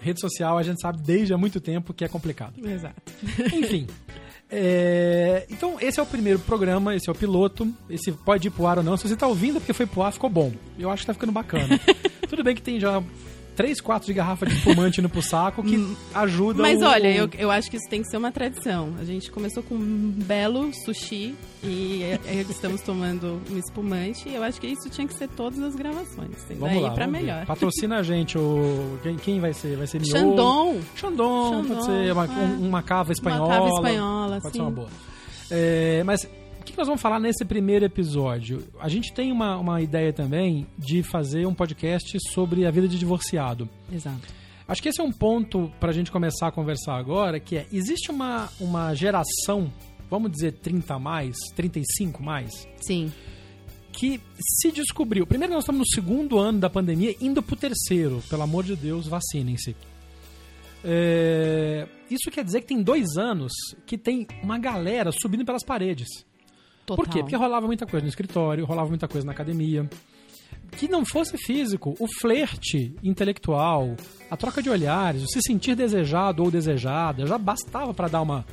rede 0.00 0.20
social 0.20 0.58
a 0.58 0.62
gente 0.62 0.80
sabe 0.80 1.02
desde 1.02 1.34
há 1.34 1.38
muito 1.38 1.60
tempo 1.60 1.92
que 1.92 2.04
é 2.04 2.08
complicado. 2.08 2.54
Exato. 2.66 3.12
Enfim. 3.54 3.86
é, 4.50 5.46
então, 5.50 5.76
esse 5.80 5.98
é 5.98 6.02
o 6.02 6.06
primeiro 6.06 6.38
programa, 6.40 6.94
esse 6.94 7.08
é 7.08 7.12
o 7.12 7.14
piloto. 7.14 7.72
Esse 7.88 8.12
pode 8.12 8.48
ir 8.48 8.50
pro 8.50 8.66
ar 8.66 8.78
ou 8.78 8.84
não. 8.84 8.96
Se 8.96 9.08
você 9.08 9.16
tá 9.16 9.26
ouvindo, 9.26 9.56
é 9.56 9.60
porque 9.60 9.72
foi 9.72 9.86
pro 9.86 10.02
ar, 10.02 10.12
ficou 10.12 10.30
bom. 10.30 10.52
Eu 10.78 10.90
acho 10.90 11.02
que 11.02 11.06
tá 11.06 11.14
ficando 11.14 11.32
bacana. 11.32 11.78
Tudo 12.28 12.44
bem 12.44 12.54
que 12.54 12.62
tem 12.62 12.78
já 12.78 13.02
três, 13.58 13.80
quatro 13.80 14.06
de 14.06 14.14
garrafa 14.14 14.46
de 14.46 14.54
espumante 14.54 15.00
indo 15.00 15.08
pro 15.08 15.20
saco 15.20 15.64
que 15.64 15.76
ajuda. 16.14 16.62
Mas 16.62 16.80
o- 16.80 16.84
olha, 16.86 17.08
eu, 17.12 17.28
eu 17.36 17.50
acho 17.50 17.68
que 17.68 17.76
isso 17.76 17.88
tem 17.90 18.02
que 18.02 18.08
ser 18.08 18.16
uma 18.16 18.30
tradição. 18.30 18.94
A 19.00 19.04
gente 19.04 19.32
começou 19.32 19.64
com 19.64 19.74
um 19.74 20.12
belo 20.16 20.70
sushi 20.84 21.34
e 21.64 22.02
estamos 22.48 22.80
tomando 22.82 23.42
um 23.50 23.58
espumante. 23.58 24.28
E 24.28 24.34
eu 24.36 24.44
acho 24.44 24.60
que 24.60 24.68
isso 24.68 24.88
tinha 24.88 25.08
que 25.08 25.14
ser 25.14 25.26
todas 25.28 25.58
as 25.60 25.74
gravações. 25.74 26.40
Tem 26.46 26.56
Vamos 26.56 26.74
daí 26.76 26.82
lá, 26.84 26.90
pra 26.92 27.06
vamos 27.06 27.18
ver. 27.20 27.26
melhor. 27.26 27.46
Patrocina 27.46 27.98
a 27.98 28.02
gente, 28.04 28.38
o... 28.38 28.96
quem, 29.02 29.16
quem 29.16 29.40
vai 29.40 29.52
ser? 29.52 29.76
Vai 29.76 29.88
ser 29.88 30.00
Miolo? 30.00 30.18
Xandon. 30.36 30.80
Xandon, 30.94 31.64
pode 31.64 31.84
ser 31.84 32.12
uma, 32.12 32.24
é. 32.26 32.28
um- 32.28 32.68
uma 32.68 32.82
cava 32.82 33.10
espanhola. 33.10 33.48
cava 33.54 33.68
espanhola, 33.70 34.40
Pode 34.40 34.52
sim. 34.52 34.58
ser 34.58 34.62
uma 34.62 34.70
boa. 34.70 34.88
É, 35.50 36.02
mas 36.04 36.28
que 36.72 36.78
nós 36.78 36.86
vamos 36.86 37.02
falar 37.02 37.20
nesse 37.20 37.44
primeiro 37.44 37.84
episódio? 37.84 38.66
A 38.80 38.88
gente 38.88 39.12
tem 39.12 39.32
uma, 39.32 39.56
uma 39.56 39.80
ideia 39.80 40.12
também 40.12 40.66
de 40.78 41.02
fazer 41.02 41.46
um 41.46 41.54
podcast 41.54 42.18
sobre 42.30 42.66
a 42.66 42.70
vida 42.70 42.88
de 42.88 42.98
divorciado. 42.98 43.68
Exato. 43.92 44.26
Acho 44.66 44.82
que 44.82 44.88
esse 44.88 45.00
é 45.00 45.04
um 45.04 45.12
ponto 45.12 45.72
pra 45.80 45.92
gente 45.92 46.10
começar 46.10 46.48
a 46.48 46.52
conversar 46.52 46.96
agora, 46.96 47.40
que 47.40 47.56
é, 47.56 47.66
existe 47.72 48.10
uma, 48.10 48.50
uma 48.60 48.94
geração, 48.94 49.72
vamos 50.10 50.30
dizer 50.30 50.52
30 50.52 50.94
a 50.94 50.98
mais, 50.98 51.36
35 51.56 52.22
mais, 52.22 52.66
Sim. 52.80 53.10
que 53.90 54.20
se 54.38 54.70
descobriu. 54.70 55.26
Primeiro, 55.26 55.54
nós 55.54 55.62
estamos 55.64 55.80
no 55.80 55.86
segundo 55.86 56.38
ano 56.38 56.58
da 56.58 56.68
pandemia, 56.68 57.14
indo 57.20 57.42
pro 57.42 57.56
terceiro. 57.56 58.22
Pelo 58.28 58.42
amor 58.42 58.62
de 58.64 58.76
Deus, 58.76 59.06
vacinem-se. 59.06 59.74
É, 60.84 61.88
Isso 62.10 62.30
quer 62.30 62.44
dizer 62.44 62.60
que 62.60 62.66
tem 62.68 62.82
dois 62.82 63.16
anos 63.16 63.52
que 63.86 63.98
tem 63.98 64.26
uma 64.42 64.58
galera 64.58 65.10
subindo 65.12 65.44
pelas 65.44 65.64
paredes. 65.64 66.08
Total. 66.88 67.04
Por 67.04 67.12
quê? 67.12 67.20
Porque 67.20 67.36
rolava 67.36 67.66
muita 67.66 67.86
coisa 67.86 68.02
no 68.02 68.08
escritório, 68.08 68.64
rolava 68.64 68.88
muita 68.88 69.06
coisa 69.06 69.26
na 69.26 69.32
academia. 69.32 69.88
Que 70.72 70.88
não 70.88 71.04
fosse 71.04 71.36
físico, 71.36 71.94
o 71.98 72.06
flerte 72.20 72.94
intelectual, 73.02 73.94
a 74.30 74.36
troca 74.36 74.62
de 74.62 74.70
olhares, 74.70 75.22
o 75.22 75.26
se 75.28 75.40
sentir 75.42 75.74
desejado 75.74 76.42
ou 76.42 76.50
desejada, 76.50 77.26
já 77.26 77.36
bastava 77.36 77.92
pra 77.92 78.08
dar 78.08 78.22
uma, 78.22 78.38
né, 78.38 78.44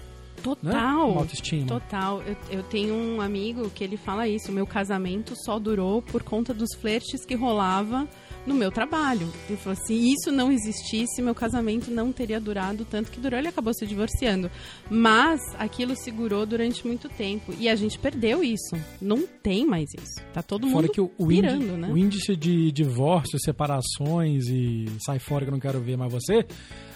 Total. 0.42 1.12
uma 1.12 1.22
autoestima. 1.22 1.68
Total. 1.68 2.22
Eu, 2.24 2.36
eu 2.50 2.63
tenho 2.63 2.94
um 2.94 3.22
amigo 3.22 3.70
que 3.70 3.84
ele 3.84 3.98
fala 3.98 4.27
isso. 4.27 4.51
Meu 4.51 4.68
casamento 4.68 5.34
só 5.46 5.58
durou 5.60 6.01
por 6.01 6.24
conta 6.24 6.54
dos 6.54 6.74
flertes 6.80 7.25
que 7.25 7.36
rolava 7.36 8.08
no 8.45 8.53
meu 8.53 8.71
trabalho. 8.71 9.27
Ele 9.47 9.57
falou 9.57 9.77
assim: 9.81 10.13
isso 10.13 10.31
não 10.31 10.51
existisse, 10.51 11.21
meu 11.21 11.35
casamento 11.35 11.91
não 11.91 12.11
teria 12.11 12.39
durado 12.39 12.85
tanto 12.85 13.11
que 13.11 13.19
durou. 13.19 13.37
Ele 13.37 13.47
acabou 13.47 13.73
se 13.73 13.85
divorciando. 13.85 14.49
Mas 14.89 15.41
aquilo 15.57 15.95
segurou 15.95 16.45
durante 16.45 16.85
muito 16.85 17.09
tempo. 17.09 17.53
E 17.59 17.67
a 17.67 17.75
gente 17.75 17.97
perdeu 17.97 18.43
isso. 18.43 18.75
Não 19.01 19.25
tem 19.25 19.65
mais 19.65 19.89
isso. 19.93 20.21
Tá 20.33 20.41
todo 20.41 20.67
Fora 20.67 20.83
mundo 20.83 20.91
que 20.91 21.01
o, 21.01 21.11
o 21.17 21.27
pirando, 21.27 21.63
índice, 21.63 21.77
né? 21.77 21.89
o 21.91 21.97
índice 21.97 22.35
de 22.35 22.71
divórcios, 22.71 23.41
separações 23.43 24.47
e 24.47 24.85
sai 25.05 25.19
fora 25.19 25.45
que 25.45 25.49
eu 25.49 25.53
não 25.53 25.59
quero 25.59 25.79
ver 25.79 25.97
mais 25.97 26.11
você 26.11 26.45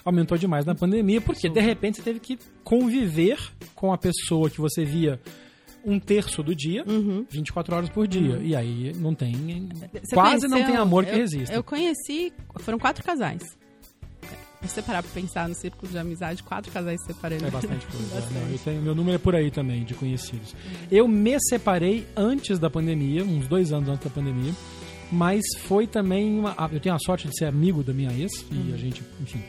aumentou 0.04 0.38
demais 0.38 0.66
na 0.66 0.74
pandemia, 0.74 1.22
porque 1.22 1.50
de 1.50 1.60
repente 1.60 1.98
você 1.98 2.04
teve 2.04 2.20
que 2.20 2.40
conviver 2.64 3.38
com 3.76 3.92
a 3.92 3.98
pessoa 3.98 4.50
que 4.50 4.60
você 4.60 4.84
via 4.84 5.20
um 5.90 6.00
terço 6.00 6.42
do 6.44 6.56
dia, 6.56 6.84
Uhum. 6.88 7.26
24 7.30 7.76
horas 7.76 7.90
por 7.90 8.08
dia. 8.08 8.38
E 8.42 8.56
aí 8.56 8.94
não 8.96 9.14
tem. 9.16 9.70
Você 10.04 10.16
quase 10.16 10.48
não 10.48 10.64
tem 10.64 10.76
amor 10.76 11.06
que 11.06 11.12
eu- 11.12 11.18
resista. 11.18 11.54
Eu 11.54 11.64
conheci, 11.64 12.32
foram 12.60 12.78
quatro 12.80 13.04
casais. 13.04 13.42
Se 14.62 14.68
você 14.68 14.82
parar 14.82 15.02
pra 15.02 15.12
pensar 15.14 15.48
no 15.48 15.56
círculo 15.56 15.90
de 15.90 15.98
amizade, 15.98 16.44
quatro 16.44 16.70
casais 16.72 17.00
se 17.02 17.08
separando. 17.14 17.46
É 17.46 17.50
bastante 17.50 17.86
coisa. 17.88 18.14
Bastante. 18.16 18.50
Não, 18.52 18.58
tenho, 18.58 18.82
meu 18.82 18.94
número 18.94 19.16
é 19.16 19.18
por 19.20 19.34
aí 19.34 19.50
também, 19.50 19.86
de 19.86 19.94
conhecidos. 19.94 20.54
Eu 20.92 21.08
me 21.08 21.38
separei 21.40 22.06
antes 22.16 22.60
da 22.60 22.70
pandemia, 22.70 23.24
uns 23.24 23.48
dois 23.48 23.72
anos 23.72 23.88
antes 23.88 24.04
da 24.04 24.10
pandemia, 24.10 24.54
mas 25.12 25.42
foi 25.60 25.88
também 25.88 26.38
uma. 26.38 26.54
ah, 26.58 26.70
Eu 26.72 26.80
tenho 26.82 26.94
a 26.94 27.00
sorte 27.00 27.28
de 27.30 27.38
ser 27.38 27.46
amigo 27.46 27.84
da 27.84 27.94
minha 27.94 28.12
ex, 28.12 28.32
e 28.52 28.74
a 28.74 28.78
gente, 28.78 29.02
enfim. 29.22 29.42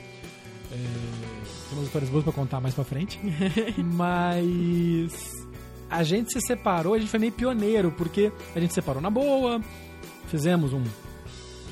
É, 0.70 0.76
tem 0.76 1.72
umas 1.78 1.86
histórias 1.86 2.08
boas 2.08 2.22
pra 2.22 2.32
contar 2.32 2.60
mais 2.60 2.72
pra 2.76 2.84
frente. 2.84 3.18
mas. 3.82 5.12
A 5.90 6.02
gente 6.04 6.32
se 6.32 6.40
separou, 6.40 6.94
a 6.94 6.98
gente 6.98 7.10
foi 7.10 7.18
meio 7.18 7.32
pioneiro, 7.32 7.90
porque 7.90 8.30
a 8.54 8.60
gente 8.60 8.70
se 8.70 8.76
separou 8.76 9.02
na 9.02 9.10
boa, 9.10 9.60
fizemos 10.28 10.72
um, 10.72 10.82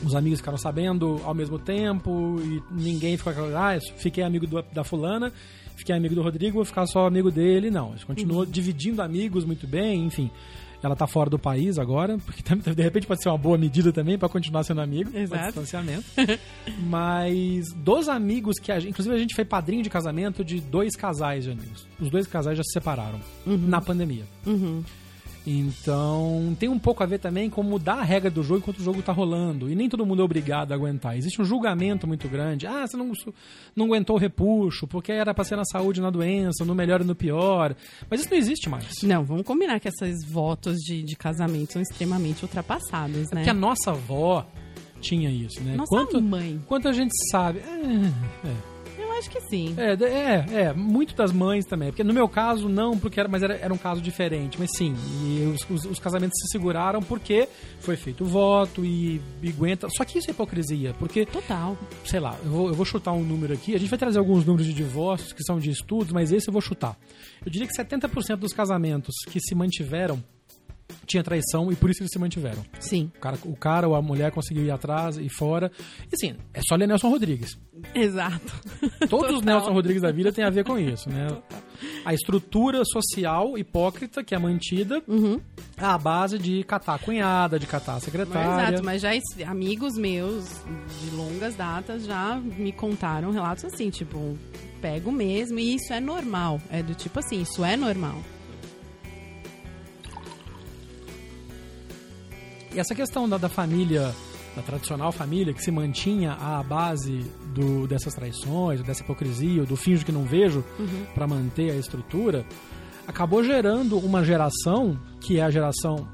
os 0.04 0.14
amigos 0.14 0.40
ficaram 0.40 0.58
sabendo 0.58 1.20
ao 1.24 1.34
mesmo 1.34 1.58
tempo 1.58 2.40
e 2.44 2.62
ninguém 2.70 3.16
ficou 3.16 3.30
aquela, 3.32 3.74
ah, 3.74 3.78
fiquei 3.96 4.24
amigo 4.24 4.46
do- 4.46 4.62
da 4.72 4.82
fulana, 4.82 5.32
fiquei 5.76 5.94
amigo 5.94 6.14
do 6.14 6.22
Rodrigo, 6.22 6.56
vou 6.56 6.64
ficar 6.64 6.86
só 6.86 7.06
amigo 7.06 7.30
dele. 7.30 7.70
Não, 7.70 7.88
a 7.90 7.92
gente 7.96 8.06
continuou 8.06 8.44
dividindo 8.44 9.00
amigos 9.02 9.44
muito 9.44 9.66
bem, 9.66 10.04
enfim. 10.04 10.30
Ela 10.82 10.94
tá 10.94 11.06
fora 11.06 11.28
do 11.28 11.38
país 11.38 11.78
agora, 11.78 12.18
porque 12.18 12.42
de 12.74 12.82
repente 12.82 13.06
pode 13.06 13.22
ser 13.22 13.28
uma 13.28 13.38
boa 13.38 13.58
medida 13.58 13.92
também 13.92 14.16
para 14.18 14.28
continuar 14.28 14.62
sendo 14.62 14.80
amigo, 14.80 15.16
Exato. 15.16 15.46
distanciamento. 15.46 16.04
Mas 16.80 17.72
dos 17.74 18.08
amigos 18.08 18.56
que 18.60 18.70
a 18.70 18.78
gente, 18.78 18.90
inclusive 18.90 19.14
a 19.14 19.18
gente 19.18 19.34
foi 19.34 19.44
padrinho 19.44 19.82
de 19.82 19.90
casamento 19.90 20.44
de 20.44 20.60
dois 20.60 20.94
casais 20.94 21.44
de 21.44 21.50
amigos. 21.50 21.86
Os 22.00 22.10
dois 22.10 22.26
casais 22.26 22.56
já 22.56 22.62
se 22.62 22.72
separaram 22.72 23.18
na 23.44 23.80
pandemia. 23.80 24.24
Uhum. 24.46 24.82
Então, 25.50 26.54
tem 26.60 26.68
um 26.68 26.78
pouco 26.78 27.02
a 27.02 27.06
ver 27.06 27.18
também 27.18 27.48
com 27.48 27.62
mudar 27.62 27.94
a 27.94 28.02
regra 28.02 28.30
do 28.30 28.42
jogo 28.42 28.60
enquanto 28.60 28.80
o 28.80 28.82
jogo 28.82 29.00
tá 29.00 29.12
rolando. 29.12 29.70
E 29.70 29.74
nem 29.74 29.88
todo 29.88 30.04
mundo 30.04 30.20
é 30.20 30.24
obrigado 30.24 30.72
a 30.72 30.74
aguentar. 30.74 31.16
Existe 31.16 31.40
um 31.40 31.44
julgamento 31.44 32.06
muito 32.06 32.28
grande. 32.28 32.66
Ah, 32.66 32.86
você 32.86 32.98
não, 32.98 33.12
não 33.74 33.86
aguentou 33.86 34.16
o 34.16 34.18
repuxo, 34.18 34.86
porque 34.86 35.10
era 35.10 35.32
pra 35.32 35.44
ser 35.44 35.56
na 35.56 35.64
saúde 35.64 36.00
e 36.00 36.02
na 36.02 36.10
doença, 36.10 36.66
no 36.66 36.74
melhor 36.74 37.00
e 37.00 37.04
no 37.04 37.14
pior. 37.14 37.74
Mas 38.10 38.20
isso 38.20 38.30
não 38.30 38.36
existe 38.36 38.68
mais. 38.68 39.02
Não, 39.02 39.24
vamos 39.24 39.44
combinar 39.44 39.80
que 39.80 39.88
esses 39.88 40.22
votos 40.30 40.76
de, 40.80 41.02
de 41.02 41.16
casamento 41.16 41.72
são 41.72 41.80
extremamente 41.80 42.42
ultrapassados, 42.42 43.30
né? 43.30 43.40
Porque 43.40 43.50
a 43.50 43.54
nossa 43.54 43.92
avó 43.92 44.46
tinha 45.00 45.30
isso, 45.30 45.62
né? 45.62 45.76
Nossa 45.76 45.88
quanto, 45.88 46.20
mãe. 46.20 46.60
quanto 46.66 46.88
a 46.88 46.92
gente 46.92 47.12
sabe. 47.30 47.60
É, 47.60 48.48
é. 48.48 48.77
Acho 49.18 49.30
que 49.30 49.40
sim. 49.42 49.74
É, 49.76 49.92
é, 50.04 50.62
é, 50.62 50.72
muito 50.72 51.14
das 51.14 51.32
mães 51.32 51.64
também. 51.64 51.88
Porque 51.90 52.04
no 52.04 52.14
meu 52.14 52.28
caso, 52.28 52.68
não, 52.68 52.96
porque 52.98 53.18
era, 53.18 53.28
mas 53.28 53.42
era, 53.42 53.54
era 53.56 53.72
um 53.74 53.78
caso 53.78 54.00
diferente. 54.00 54.56
Mas 54.58 54.70
sim, 54.76 54.94
e 55.24 55.52
os, 55.54 55.68
os- 55.68 55.90
os 55.90 55.98
casamentos 55.98 56.38
se 56.40 56.52
seguraram 56.52 57.02
porque 57.02 57.48
foi 57.80 57.96
feito 57.96 58.24
o 58.24 58.26
voto 58.26 58.84
e, 58.84 59.20
e 59.42 59.48
aguenta. 59.48 59.88
Só 59.90 60.04
que 60.04 60.18
isso 60.18 60.30
é 60.30 60.32
hipocrisia, 60.32 60.94
porque, 60.98 61.26
Total. 61.26 61.76
sei 62.04 62.20
lá, 62.20 62.36
eu 62.44 62.50
vou, 62.50 62.68
eu 62.68 62.74
vou 62.74 62.84
chutar 62.86 63.12
um 63.12 63.24
número 63.24 63.52
aqui. 63.54 63.74
A 63.74 63.78
gente 63.78 63.88
vai 63.90 63.98
trazer 63.98 64.18
alguns 64.18 64.44
números 64.44 64.66
de 64.66 64.72
divórcios 64.72 65.32
que 65.32 65.42
são 65.42 65.58
de 65.58 65.70
estudos, 65.70 66.12
mas 66.12 66.30
esse 66.32 66.48
eu 66.48 66.52
vou 66.52 66.62
chutar. 66.62 66.96
Eu 67.44 67.50
diria 67.50 67.66
que 67.66 67.74
70% 67.74 68.36
dos 68.36 68.52
casamentos 68.52 69.14
que 69.30 69.40
se 69.40 69.54
mantiveram 69.54 70.22
tinha 71.08 71.22
traição 71.24 71.72
e 71.72 71.76
por 71.76 71.90
isso 71.90 72.02
eles 72.02 72.10
se 72.12 72.18
mantiveram. 72.18 72.64
Sim. 72.78 73.10
O 73.16 73.20
cara, 73.20 73.38
o 73.44 73.56
cara 73.56 73.88
ou 73.88 73.94
a 73.96 74.02
mulher 74.02 74.30
conseguiu 74.30 74.64
ir 74.64 74.70
atrás 74.70 75.16
e 75.16 75.28
fora. 75.28 75.70
E 76.10 76.14
assim, 76.14 76.36
é 76.54 76.60
só 76.68 76.76
ler 76.76 76.86
Nelson 76.86 77.08
Rodrigues. 77.08 77.58
Exato. 77.94 78.52
Todos 79.08 79.30
os 79.36 79.40
Total. 79.40 79.56
Nelson 79.56 79.72
Rodrigues 79.72 80.02
da 80.02 80.12
vida 80.12 80.32
têm 80.32 80.44
a 80.44 80.50
ver 80.50 80.64
com 80.64 80.78
isso, 80.78 81.08
né? 81.08 81.26
A 82.04 82.12
estrutura 82.12 82.82
social 82.84 83.56
hipócrita 83.56 84.22
que 84.22 84.34
é 84.34 84.38
mantida 84.38 85.02
Uhum. 85.08 85.40
à 85.76 85.96
base 85.96 86.38
de 86.38 86.62
catar 86.64 86.94
a 86.94 86.98
cunhada, 86.98 87.58
de 87.58 87.66
catar 87.66 87.94
a 87.96 88.00
secretária. 88.00 88.68
Exato, 88.74 88.84
mas 88.84 89.00
já 89.02 89.10
amigos 89.46 89.96
meus 89.96 90.44
de 91.00 91.10
longas 91.16 91.54
datas 91.56 92.04
já 92.04 92.36
me 92.36 92.72
contaram 92.72 93.30
relatos 93.30 93.64
assim, 93.64 93.90
tipo, 93.90 94.36
pego 94.82 95.10
mesmo 95.12 95.58
e 95.58 95.76
isso 95.76 95.92
é 95.92 96.00
normal. 96.00 96.60
É 96.70 96.82
do 96.82 96.94
tipo 96.94 97.18
assim, 97.20 97.42
isso 97.42 97.64
é 97.64 97.76
normal. 97.76 98.18
E 102.74 102.78
essa 102.80 102.94
questão 102.94 103.28
da, 103.28 103.38
da 103.38 103.48
família, 103.48 104.14
da 104.54 104.62
tradicional 104.62 105.10
família, 105.12 105.52
que 105.54 105.62
se 105.62 105.70
mantinha 105.70 106.32
à 106.32 106.62
base 106.62 107.24
do, 107.54 107.86
dessas 107.86 108.14
traições, 108.14 108.82
dessa 108.82 109.02
hipocrisia, 109.02 109.64
do 109.64 109.76
finjo 109.76 110.04
que 110.04 110.12
não 110.12 110.24
vejo, 110.24 110.64
Uhum. 110.78 111.06
pra 111.14 111.26
manter 111.26 111.70
a 111.70 111.76
estrutura, 111.76 112.44
acabou 113.06 113.42
gerando 113.42 113.98
uma 113.98 114.22
geração 114.24 114.98
que 115.20 115.38
é 115.38 115.42
a 115.42 115.50
geração. 115.50 116.06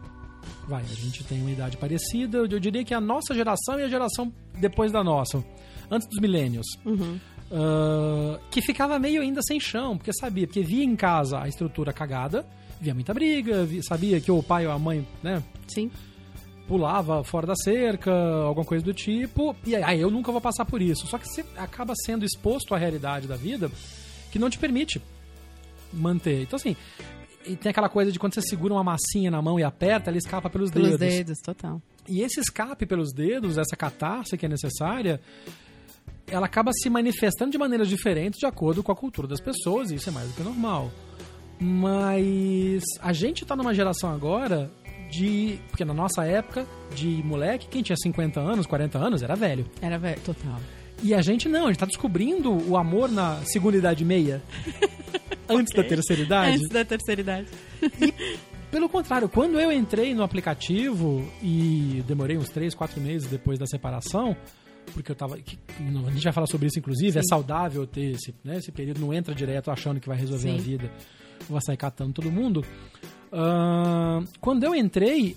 Vai, 0.69 0.83
a 0.83 0.95
gente 0.95 1.25
tem 1.25 1.41
uma 1.41 1.51
idade 1.51 1.77
parecida. 1.77 2.39
Eu 2.39 2.47
diria 2.61 2.85
que 2.85 2.95
a 2.95 3.01
nossa 3.01 3.35
geração 3.35 3.79
e 3.79 3.83
a 3.83 3.89
geração 3.89 4.33
depois 4.59 4.91
da 4.93 5.03
nossa, 5.05 5.45
antes 5.91 6.09
dos 6.09 6.21
milênios. 6.21 6.67
Uhum. 6.85 7.19
Uh, 7.51 8.39
que 8.51 8.63
ficava 8.63 8.99
meio 8.99 9.21
ainda 9.21 9.41
sem 9.43 9.61
chão, 9.61 9.97
porque 9.97 10.13
sabia, 10.13 10.47
porque 10.47 10.63
via 10.63 10.83
em 10.83 10.97
casa 10.97 11.39
a 11.41 11.47
estrutura 11.47 11.93
cagada, 11.93 12.45
via 12.81 12.95
muita 12.95 13.13
briga, 13.13 13.65
via, 13.65 13.83
sabia 13.83 14.21
que 14.21 14.31
o 14.33 14.43
pai 14.43 14.67
ou 14.67 14.73
a 14.73 14.79
mãe, 14.79 15.07
né, 15.23 15.43
Sim. 15.69 15.91
Pulava 16.67 17.23
fora 17.23 17.47
da 17.47 17.55
cerca, 17.55 18.13
alguma 18.13 18.65
coisa 18.65 18.85
do 18.85 18.95
tipo, 18.95 19.55
e 19.67 19.77
aí 19.77 20.01
eu 20.01 20.11
nunca 20.11 20.33
vou 20.33 20.41
passar 20.41 20.65
por 20.65 20.81
isso. 20.81 21.07
Só 21.07 21.19
que 21.19 21.27
você 21.29 21.45
acaba 21.57 21.95
sendo 22.05 22.25
exposto 22.25 22.75
à 22.75 22.79
realidade 22.79 23.27
da 23.27 23.37
vida 23.37 23.71
que 24.31 24.39
não 24.39 24.49
te 24.49 24.59
permite 24.59 25.01
manter. 25.93 26.43
Então, 26.43 26.57
assim, 26.57 26.77
e 27.47 27.57
tem 27.57 27.71
aquela 27.71 27.89
coisa 27.89 28.11
de 28.11 28.19
quando 28.19 28.35
você 28.35 28.43
segura 28.43 28.75
uma 28.75 28.85
massinha 28.85 29.31
na 29.31 29.41
mão 29.43 29.59
e 29.61 29.63
aperta, 29.65 30.11
ela 30.11 30.19
escapa 30.19 30.49
pelos, 30.49 30.71
Pelos 30.71 30.99
dedos. 30.99 31.15
dedos, 31.15 31.39
total. 31.41 31.81
E 32.09 32.21
esse 32.23 32.41
escape 32.41 32.87
pelos 32.87 33.13
dedos, 33.13 33.59
essa 33.59 33.77
catarse 33.77 34.37
que 34.37 34.47
é 34.47 34.49
necessária, 34.49 35.21
ela 36.27 36.47
acaba 36.47 36.73
se 36.73 36.89
manifestando 36.89 37.51
de 37.51 37.59
maneiras 37.59 37.89
diferentes 37.89 38.39
de 38.39 38.47
acordo 38.47 38.83
com 38.83 38.91
a 38.91 38.97
cultura 38.97 39.29
das 39.29 39.41
pessoas, 39.41 39.91
e 39.91 39.97
isso 39.97 40.09
é 40.09 40.13
mais 40.13 40.29
do 40.29 40.35
que 40.35 40.43
normal. 40.43 40.91
Mas 41.61 42.83
a 43.01 43.13
gente 43.13 43.45
tá 43.45 43.55
numa 43.55 43.73
geração 43.75 44.11
agora 44.11 44.71
de. 45.15 45.59
Porque 45.71 45.85
na 45.85 45.95
nossa 45.95 46.25
época, 46.25 46.67
de 46.95 47.23
moleque, 47.25 47.67
quem 47.69 47.83
tinha 47.83 47.97
50 47.97 48.41
anos, 48.41 48.67
40 48.67 48.99
anos, 48.99 49.23
era 49.23 49.35
velho. 49.35 49.67
Era 49.81 49.99
velho, 49.99 50.21
total. 50.21 50.61
E 51.03 51.13
a 51.15 51.21
gente 51.23 51.49
não, 51.49 51.65
a 51.65 51.67
gente 51.69 51.79
tá 51.79 51.87
descobrindo 51.87 52.53
o 52.69 52.77
amor 52.77 53.11
na 53.11 53.41
segunda 53.45 53.77
idade 53.77 54.03
e 54.03 54.07
meia. 54.07 54.43
antes 55.49 55.75
da 55.77 55.85
terceira 55.85 56.23
idade. 56.23 56.57
Antes 56.57 56.69
da 56.69 56.85
terceira 56.85 57.21
idade. 57.21 57.49
Pelo 58.71 58.89
contrário, 58.89 59.29
quando 59.29 59.61
eu 59.61 59.71
entrei 59.71 60.15
no 60.15 60.23
aplicativo 60.23 61.25
e 61.43 62.03
demorei 62.07 62.37
uns 62.37 62.49
3, 62.49 62.75
4 62.75 63.01
meses 63.01 63.29
depois 63.29 63.59
da 63.59 63.67
separação, 63.67 64.37
porque 64.93 65.13
eu 65.13 65.15
tava. 65.17 65.39
que- 65.39 65.59
a 65.79 66.11
gente 66.11 66.25
vai 66.25 66.33
falar 66.33 66.47
sobre 66.47 66.67
isso, 66.69 66.79
inclusive, 66.79 67.19
é 67.19 67.23
Sim. 67.23 67.29
saudável 67.29 67.87
ter 67.87 68.13
esse, 68.13 68.35
né, 68.43 68.57
esse 68.59 68.73
período, 68.73 69.01
não 69.01 69.13
entra 69.15 69.35
direto 69.35 69.71
achando 69.71 70.01
que 70.01 70.09
vai 70.09 70.17
resolver 70.17 70.51
Sim. 70.51 70.57
a 70.57 70.61
vida, 70.61 70.91
vai 71.49 71.61
sair 71.65 71.77
catando 71.77 72.13
todo 72.15 72.31
mundo. 72.33 72.65
Ahn, 73.35 74.25
quando 74.41 74.63
eu 74.65 74.75
entrei, 74.75 75.37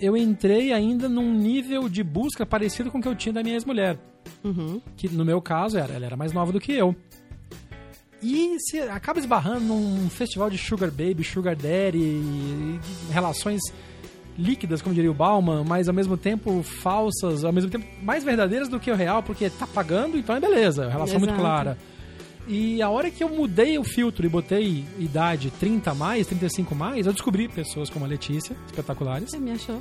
eu 0.00 0.16
entrei 0.16 0.72
ainda 0.72 1.08
num 1.08 1.32
nível 1.32 1.88
de 1.88 2.02
busca 2.02 2.44
parecido 2.44 2.90
com 2.90 2.98
o 2.98 3.02
que 3.02 3.08
eu 3.08 3.14
tinha 3.14 3.32
da 3.32 3.42
minha 3.42 3.54
ex-mulher 3.54 3.96
Uhum. 4.44 4.80
que 4.96 5.08
no 5.08 5.24
meu 5.24 5.40
caso 5.40 5.78
era, 5.78 5.94
ela 5.94 6.04
era 6.06 6.16
mais 6.16 6.32
nova 6.32 6.50
do 6.52 6.58
que 6.60 6.72
eu. 6.72 6.94
E 8.20 8.56
se 8.60 8.80
acaba 8.80 9.18
esbarrando 9.18 9.60
num 9.66 10.08
festival 10.08 10.48
de 10.48 10.56
Sugar 10.58 10.90
Baby, 10.90 11.24
Sugar 11.24 11.56
Daddy, 11.56 11.98
e 11.98 12.80
relações 13.10 13.60
líquidas, 14.38 14.80
como 14.80 14.94
diria 14.94 15.10
o 15.10 15.14
Bauman, 15.14 15.64
mas 15.64 15.88
ao 15.88 15.94
mesmo 15.94 16.16
tempo 16.16 16.62
falsas, 16.62 17.44
ao 17.44 17.52
mesmo 17.52 17.68
tempo 17.70 17.84
mais 18.02 18.22
verdadeiras 18.24 18.68
do 18.68 18.78
que 18.80 18.90
o 18.90 18.94
real, 18.96 19.22
porque 19.22 19.50
tá 19.50 19.66
pagando, 19.66 20.16
então 20.16 20.36
é 20.36 20.40
beleza, 20.40 20.88
relação 20.88 21.18
muito 21.18 21.30
Exato. 21.32 21.40
clara. 21.42 21.78
E 22.48 22.82
a 22.82 22.88
hora 22.90 23.10
que 23.10 23.22
eu 23.22 23.28
mudei 23.28 23.78
o 23.78 23.84
filtro 23.84 24.26
e 24.26 24.28
botei 24.28 24.84
idade 24.98 25.50
30 25.60 25.90
a 25.92 25.94
mais, 25.94 26.26
35 26.26 26.74
a 26.74 26.76
mais, 26.76 27.06
eu 27.06 27.12
descobri 27.12 27.48
pessoas 27.48 27.88
como 27.88 28.04
a 28.04 28.08
Letícia, 28.08 28.56
espetaculares. 28.66 29.30
Você 29.30 29.38
me 29.38 29.52
achou? 29.52 29.80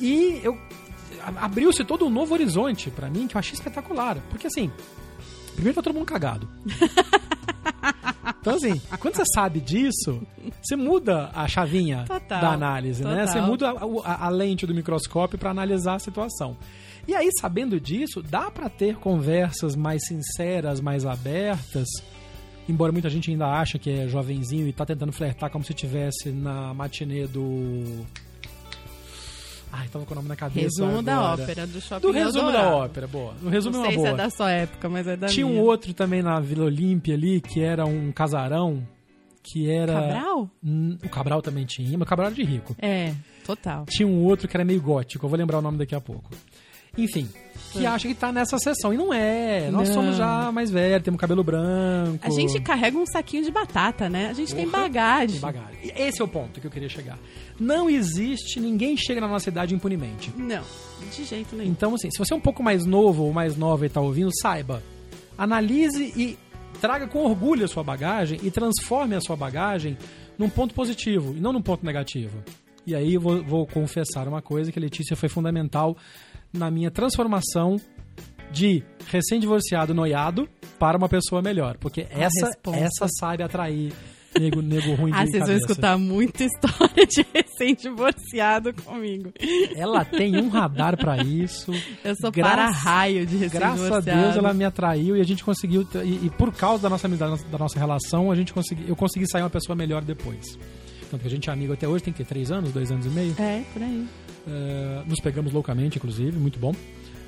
E 0.00 0.40
eu 0.42 0.58
abriu-se 1.36 1.84
todo 1.84 2.04
um 2.04 2.10
novo 2.10 2.34
horizonte 2.34 2.90
pra 2.90 3.08
mim 3.08 3.26
que 3.28 3.36
eu 3.36 3.38
achei 3.38 3.54
espetacular. 3.54 4.18
Porque 4.28 4.48
assim, 4.48 4.70
primeiro 5.54 5.76
tá 5.76 5.82
todo 5.82 5.94
mundo 5.94 6.06
cagado. 6.06 6.48
Então 8.40 8.56
assim, 8.56 8.78
quando 9.00 9.14
você 9.16 9.24
sabe 9.34 9.58
disso, 9.58 10.20
você 10.62 10.76
muda 10.76 11.30
a 11.34 11.48
chavinha 11.48 12.04
Total, 12.06 12.40
da 12.42 12.50
análise, 12.52 13.02
né? 13.02 13.20
total. 13.24 13.26
Você 13.26 13.40
muda 13.40 13.70
a, 13.70 14.10
a- 14.12 14.26
a 14.26 14.28
lente 14.28 14.66
do 14.66 14.74
microscópio 14.74 15.38
pra 15.38 15.50
analisar 15.50 15.94
a 15.94 15.98
situação. 15.98 16.54
E 17.06 17.14
aí, 17.14 17.28
sabendo 17.40 17.78
disso, 17.80 18.22
dá 18.22 18.50
pra 18.50 18.68
ter 18.68 18.96
conversas 18.96 19.74
mais 19.76 20.06
sinceras, 20.06 20.80
mais 20.80 21.04
abertas. 21.04 21.86
Embora 22.68 22.90
muita 22.92 23.10
gente 23.10 23.30
ainda 23.30 23.46
acha 23.46 23.78
que 23.78 23.90
é 23.90 24.08
jovenzinho 24.08 24.66
e 24.66 24.72
tá 24.72 24.86
tentando 24.86 25.12
flertar 25.12 25.50
como 25.50 25.62
se 25.64 25.72
estivesse 25.72 26.30
na 26.30 26.72
matinê 26.72 27.26
do. 27.26 28.04
Ai, 29.70 29.88
tava 29.88 30.06
com 30.06 30.12
o 30.12 30.14
nome 30.14 30.28
na 30.28 30.36
cabeça. 30.36 30.60
Resumo 30.84 31.02
da 31.02 31.16
agora. 31.16 31.42
ópera, 31.42 31.66
do 31.66 31.80
shopping 31.80 32.00
Do 32.06 32.12
resumo 32.12 32.52
da 32.52 32.58
Eldorado. 32.58 32.76
ópera, 32.84 33.06
boa. 33.08 33.34
No 33.42 33.50
resumo 33.50 33.76
Não 33.78 33.84
é 33.84 33.88
sei 33.88 33.96
uma 33.98 34.04
se 34.06 34.10
boa. 34.12 34.20
é 34.20 34.24
da 34.24 34.30
sua 34.30 34.50
época, 34.52 34.88
mas 34.88 35.06
é 35.08 35.16
da 35.16 35.26
Tinha 35.26 35.46
um 35.46 35.50
minha. 35.50 35.62
outro 35.62 35.92
também 35.92 36.22
na 36.22 36.38
Vila 36.38 36.64
Olímpia 36.66 37.14
ali, 37.14 37.40
que 37.40 37.60
era 37.60 37.84
um 37.84 38.12
casarão, 38.12 38.86
que 39.42 39.68
era. 39.68 39.92
Cabral? 39.92 40.50
Hum, 40.64 40.96
O 41.04 41.08
Cabral 41.08 41.42
também 41.42 41.66
tinha, 41.66 41.90
mas 41.98 42.02
o 42.02 42.08
Cabral 42.08 42.26
era 42.28 42.36
de 42.36 42.44
rico. 42.44 42.76
É, 42.80 43.12
total. 43.44 43.84
Tinha 43.88 44.06
um 44.06 44.22
outro 44.22 44.46
que 44.46 44.56
era 44.56 44.64
meio 44.64 44.80
gótico, 44.80 45.26
eu 45.26 45.28
vou 45.28 45.36
lembrar 45.38 45.58
o 45.58 45.62
nome 45.62 45.76
daqui 45.76 45.94
a 45.94 46.00
pouco. 46.00 46.30
Enfim, 46.96 47.28
que 47.72 47.84
acha 47.84 48.06
que 48.06 48.14
tá 48.14 48.30
nessa 48.32 48.56
sessão. 48.58 48.92
E 48.94 48.96
não 48.96 49.12
é. 49.12 49.68
Nós 49.70 49.88
É. 49.88 49.94
Não. 49.94 49.94
somos 50.02 50.16
já 50.16 50.50
mais 50.52 50.70
velhos, 50.70 51.02
temos 51.02 51.20
cabelo 51.20 51.42
branco. 51.42 52.18
A 52.22 52.30
gente 52.30 52.60
carrega 52.60 52.96
um 52.96 53.04
saquinho 53.06 53.44
de 53.44 53.50
batata, 53.50 54.08
né? 54.08 54.28
A 54.28 54.32
gente 54.32 54.54
tem 54.54 54.64
Porra, 54.68 54.82
bagagem. 54.82 55.28
tem 55.32 55.40
bagagem. 55.40 55.92
Esse 55.96 56.20
é 56.22 56.24
o 56.24 56.28
ponto 56.28 56.60
que 56.60 56.66
eu 56.66 56.70
queria 56.70 56.88
chegar. 56.88 57.18
Não 57.58 57.90
existe, 57.90 58.60
ninguém 58.60 58.96
chega 58.96 59.20
na 59.20 59.28
nossa 59.28 59.48
idade 59.48 59.74
impunemente. 59.74 60.32
Não, 60.36 60.62
de 61.14 61.24
jeito 61.24 61.56
nenhum. 61.56 61.70
Então, 61.70 61.94
assim, 61.94 62.10
se 62.10 62.18
você 62.18 62.32
é 62.32 62.36
um 62.36 62.40
pouco 62.40 62.62
mais 62.62 62.84
novo 62.86 63.24
ou 63.24 63.32
mais 63.32 63.56
nova 63.56 63.84
e 63.86 63.88
tá 63.88 64.00
ouvindo, 64.00 64.30
saiba. 64.40 64.82
Analise 65.36 66.12
e 66.16 66.38
traga 66.80 67.06
com 67.08 67.20
orgulho 67.24 67.64
a 67.64 67.68
sua 67.68 67.82
bagagem 67.82 68.38
e 68.42 68.50
transforme 68.50 69.16
a 69.16 69.20
sua 69.20 69.36
bagagem 69.36 69.96
num 70.38 70.48
ponto 70.48 70.74
positivo 70.74 71.34
e 71.36 71.40
não 71.40 71.52
num 71.52 71.62
ponto 71.62 71.84
negativo. 71.84 72.38
E 72.86 72.94
aí 72.94 73.14
eu 73.14 73.20
vou, 73.20 73.42
vou 73.42 73.66
confessar 73.66 74.28
uma 74.28 74.42
coisa 74.42 74.70
que 74.70 74.78
a 74.78 74.82
Letícia 74.82 75.16
foi 75.16 75.28
fundamental 75.28 75.96
na 76.54 76.70
minha 76.70 76.90
transformação 76.90 77.76
de 78.50 78.82
recém-divorciado 79.10 79.92
noiado 79.94 80.48
para 80.78 80.96
uma 80.96 81.08
pessoa 81.08 81.42
melhor. 81.42 81.76
Porque 81.78 82.06
essa, 82.10 82.52
essa 82.72 83.06
sabe 83.18 83.42
atrair 83.42 83.92
nego, 84.38 84.60
nego 84.62 84.94
ruim 84.94 85.10
de 85.12 85.18
Ah, 85.18 85.22
vocês 85.26 85.32
vão 85.32 85.40
cabeça. 85.48 85.66
escutar 85.66 85.98
muita 85.98 86.44
história 86.44 87.06
de 87.06 87.26
recém-divorciado 87.34 88.72
comigo. 88.74 89.32
Ela 89.76 90.04
tem 90.04 90.36
um 90.36 90.48
radar 90.48 90.96
para 90.96 91.16
isso. 91.22 91.72
Eu 92.04 92.14
sou 92.20 92.30
Graças- 92.30 92.54
para-raio 92.80 93.26
de 93.26 93.38
Graças 93.48 93.54
a 93.56 93.68
recém-divorciado. 93.72 94.20
Deus 94.22 94.36
ela 94.36 94.54
me 94.54 94.64
atraiu 94.64 95.16
e 95.16 95.20
a 95.20 95.24
gente 95.24 95.44
conseguiu 95.44 95.86
e, 96.04 96.26
e 96.26 96.30
por 96.30 96.52
causa 96.52 96.82
da 96.84 96.88
nossa 96.88 97.06
amizade, 97.06 97.44
da 97.44 97.58
nossa 97.58 97.78
relação, 97.78 98.30
a 98.30 98.34
gente 98.34 98.52
consegui, 98.52 98.84
eu 98.88 98.96
consegui 98.96 99.28
sair 99.28 99.42
uma 99.42 99.50
pessoa 99.50 99.74
melhor 99.74 100.02
depois. 100.02 100.56
Tanto 101.10 101.20
que 101.22 101.26
a 101.28 101.30
gente 101.30 101.48
é 101.48 101.52
amigo 101.52 101.72
até 101.72 101.86
hoje, 101.86 102.04
tem 102.04 102.12
que 102.12 102.24
três 102.24 102.50
anos, 102.50 102.72
dois 102.72 102.90
anos 102.90 103.06
e 103.06 103.10
meio. 103.10 103.34
É, 103.38 103.62
por 103.72 103.82
aí. 103.82 104.06
É, 104.46 105.02
nos 105.06 105.20
pegamos 105.20 105.52
loucamente, 105.52 105.98
inclusive, 105.98 106.38
muito 106.38 106.58
bom. 106.58 106.74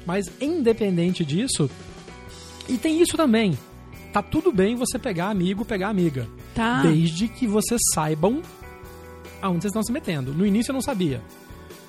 Mas 0.05 0.26
independente 0.40 1.24
disso, 1.24 1.68
e 2.68 2.76
tem 2.76 3.00
isso 3.00 3.16
também. 3.16 3.57
Tá 4.12 4.22
tudo 4.22 4.52
bem 4.52 4.76
você 4.76 4.98
pegar 4.98 5.29
amigo, 5.29 5.64
pegar 5.64 5.88
amiga. 5.88 6.26
Tá. 6.55 6.83
Desde 6.83 7.29
que 7.29 7.46
vocês 7.46 7.81
saibam 7.92 8.40
aonde 9.42 9.62
vocês 9.62 9.70
estão 9.70 9.83
se 9.83 9.92
metendo. 9.92 10.33
No 10.33 10.46
início 10.46 10.70
eu 10.70 10.74
não 10.74 10.81
sabia. 10.81 11.20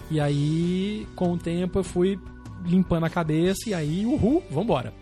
E 0.09 0.19
aí, 0.19 1.07
com 1.15 1.33
o 1.33 1.37
tempo, 1.37 1.79
eu 1.79 1.83
fui 1.83 2.19
limpando 2.65 3.05
a 3.05 3.09
cabeça 3.09 3.69
e 3.69 3.73
aí, 3.73 4.05
uhul, 4.05 4.43
vambora. 4.49 4.93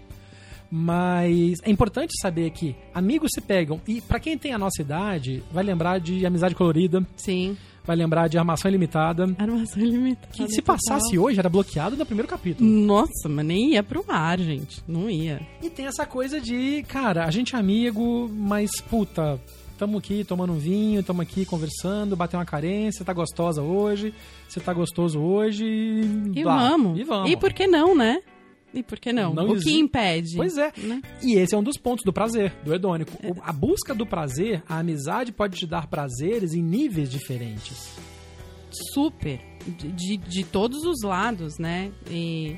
Mas 0.69 1.59
é 1.63 1.69
importante 1.69 2.13
saber 2.19 2.49
que 2.51 2.75
amigos 2.93 3.31
se 3.33 3.41
pegam. 3.41 3.79
E 3.87 4.01
pra 4.01 4.19
quem 4.19 4.37
tem 4.37 4.51
a 4.53 4.57
nossa 4.57 4.81
idade, 4.81 5.43
vai 5.51 5.63
lembrar 5.63 5.99
de 5.99 6.25
amizade 6.25 6.55
colorida, 6.55 7.05
Sim. 7.15 7.55
Vai 7.85 7.95
lembrar 7.95 8.27
de 8.27 8.37
armação 8.37 8.69
ilimitada. 8.69 9.23
Armação 9.37 9.81
ilimitada. 9.81 10.27
Que 10.33 10.47
se 10.47 10.61
total. 10.61 10.75
passasse 10.75 11.17
hoje, 11.17 11.39
era 11.39 11.49
bloqueado 11.49 11.95
no 11.95 12.05
primeiro 12.05 12.27
capítulo. 12.27 12.69
Nossa, 12.69 13.29
mas 13.29 13.45
nem 13.45 13.73
ia 13.73 13.83
pro 13.83 14.03
ar, 14.07 14.39
gente. 14.39 14.83
Não 14.87 15.09
ia. 15.09 15.41
E 15.61 15.69
tem 15.69 15.85
essa 15.85 16.05
coisa 16.05 16.39
de, 16.39 16.83
cara, 16.87 17.25
a 17.25 17.31
gente 17.31 17.55
é 17.55 17.59
amigo, 17.59 18.29
mas 18.33 18.81
puta, 18.81 19.39
tamo 19.77 19.97
aqui 19.97 20.23
tomando 20.23 20.53
um 20.53 20.57
vinho, 20.57 21.03
tamo 21.03 21.21
aqui 21.21 21.45
conversando, 21.45 22.15
batendo 22.15 22.39
uma 22.39 22.45
carência, 22.45 23.05
tá 23.05 23.13
gostosa 23.13 23.61
hoje, 23.61 24.13
você 24.47 24.59
tá 24.59 24.73
gostoso 24.73 25.19
hoje. 25.19 25.65
E 25.65 26.43
blá. 26.43 26.69
vamos. 26.69 26.99
E 26.99 27.03
vamos. 27.03 27.31
E 27.31 27.37
por 27.37 27.53
que 27.53 27.67
não, 27.67 27.95
né? 27.95 28.21
E 28.75 28.83
por 28.83 28.99
que 28.99 29.11
não? 29.13 29.33
Não 29.33 29.47
o 29.49 29.55
exi- 29.55 29.63
que 29.65 29.79
impede? 29.79 30.35
Pois 30.35 30.57
é. 30.57 30.71
Né? 30.77 31.01
E 31.23 31.35
esse 31.35 31.55
é 31.55 31.57
um 31.57 31.63
dos 31.63 31.77
pontos 31.77 32.03
do 32.03 32.11
prazer, 32.13 32.51
do 32.63 32.73
hedônico. 32.75 33.11
O- 33.25 33.41
A 33.41 33.51
busca 33.53 33.95
do 33.95 34.05
prazer, 34.05 34.61
a 34.67 34.79
amizade 34.79 35.31
pode 35.31 35.57
te 35.57 35.65
dar 35.65 35.87
prazeres 35.87 36.53
em 36.53 36.61
níveis 36.61 37.09
diferentes. 37.09 37.93
Super. 38.93 39.39
De, 39.65 39.87
de, 39.91 40.17
de 40.17 40.43
todos 40.43 40.83
os 40.83 41.01
lados, 41.03 41.57
né? 41.57 41.91
E 42.11 42.55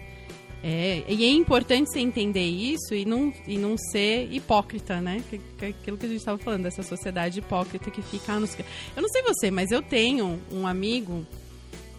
é, 0.63 1.03
e 1.07 1.23
é 1.23 1.29
importante 1.29 1.87
você 1.91 1.99
entender 1.99 2.43
isso 2.45 2.93
e 2.95 3.05
não, 3.05 3.31
e 3.47 3.57
não 3.59 3.77
ser 3.77 4.27
hipócrita, 4.33 4.99
né? 4.99 5.23
Que, 5.29 5.37
que 5.37 5.65
é 5.65 5.67
aquilo 5.69 5.97
que 5.97 6.05
a 6.07 6.09
gente 6.09 6.17
estava 6.17 6.37
falando, 6.39 6.63
dessa 6.63 6.81
sociedade 6.81 7.39
hipócrita 7.39 7.91
que 7.91 8.01
fica. 8.01 8.33
ah, 8.33 8.39
não 8.39 8.47
sei. 8.47 8.65
Eu 8.95 9.01
não 9.03 9.09
sei 9.09 9.21
você, 9.21 9.51
mas 9.51 9.69
eu 9.71 9.81
tenho 9.83 10.41
um 10.51 10.65
amigo 10.65 11.25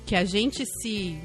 que 0.05 0.17
a 0.17 0.25
gente 0.25 0.65
se 0.83 1.17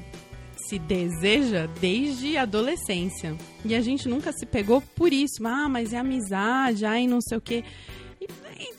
se 0.68 0.78
deseja 0.78 1.66
desde 1.80 2.36
a 2.36 2.42
adolescência. 2.42 3.36
E 3.64 3.74
a 3.74 3.80
gente 3.80 4.08
nunca 4.08 4.32
se 4.32 4.46
pegou 4.46 4.80
por 4.80 5.12
isso. 5.12 5.44
Ah, 5.46 5.68
mas 5.68 5.92
é 5.92 5.98
amizade, 5.98 6.84
ai, 6.84 7.06
não 7.06 7.20
sei 7.20 7.38
o 7.38 7.40
quê. 7.40 7.64
E 8.20 8.26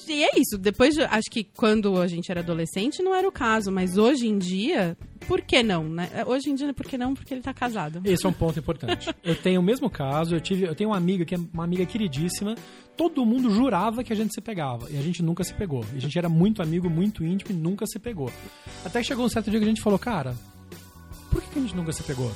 E, 0.07 0.23
é 0.23 0.39
isso. 0.39 0.57
Depois, 0.57 0.93
de- 0.95 1.03
acho 1.03 1.29
que 1.31 1.43
quando 1.43 1.99
a 2.01 2.07
gente 2.07 2.31
era 2.31 2.39
adolescente 2.41 3.01
não 3.03 3.13
era 3.13 3.27
o 3.27 3.31
caso, 3.31 3.71
mas 3.71 3.97
hoje 3.97 4.27
em 4.27 4.37
dia, 4.37 4.95
por 5.27 5.41
que 5.41 5.61
não, 5.63 5.83
né? 5.83 6.09
Hoje 6.27 6.49
em 6.49 6.55
dia, 6.55 6.73
por 6.73 6.85
que 6.87 6.97
não? 6.97 7.13
Porque 7.13 7.33
ele 7.33 7.41
tá 7.41 7.53
casado. 7.53 8.01
Esse 8.05 8.25
é 8.25 8.29
um 8.29 8.33
ponto 8.33 8.57
importante. 8.59 9.09
Eu 9.23 9.35
tenho 9.35 9.59
o 9.59 9.63
mesmo 9.63 9.89
caso, 9.89 10.35
eu 10.35 10.41
tive, 10.41 10.65
eu 10.65 10.73
tenho 10.75 10.91
uma 10.91 10.97
amiga 10.97 11.25
que 11.25 11.33
é 11.35 11.37
uma 11.53 11.63
amiga 11.63 11.85
queridíssima. 11.85 12.55
Todo 12.95 13.25
mundo 13.25 13.49
jurava 13.49 14.03
que 14.03 14.13
a 14.13 14.15
gente 14.15 14.33
se 14.33 14.39
pegava 14.41 14.89
e 14.89 14.97
a 14.97 15.01
gente 15.01 15.21
nunca 15.21 15.43
se 15.43 15.53
pegou. 15.53 15.83
E 15.93 15.97
a 15.97 15.99
gente 15.99 16.17
era 16.17 16.29
muito 16.29 16.61
amigo, 16.61 16.89
muito 16.89 17.23
íntimo 17.25 17.51
e 17.51 17.53
nunca 17.53 17.85
se 17.85 17.99
pegou. 17.99 18.31
Até 18.85 19.01
que 19.01 19.07
chegou 19.07 19.25
um 19.25 19.29
certo 19.29 19.49
dia 19.51 19.59
que 19.59 19.65
a 19.65 19.69
gente 19.69 19.81
falou, 19.81 19.99
cara, 19.99 20.35
por 21.35 21.43
que 21.43 21.49
que 21.49 21.59
a 21.59 21.61
gente 21.61 21.75
nunca 21.75 21.91
se 21.91 22.01
pegou? 22.01 22.31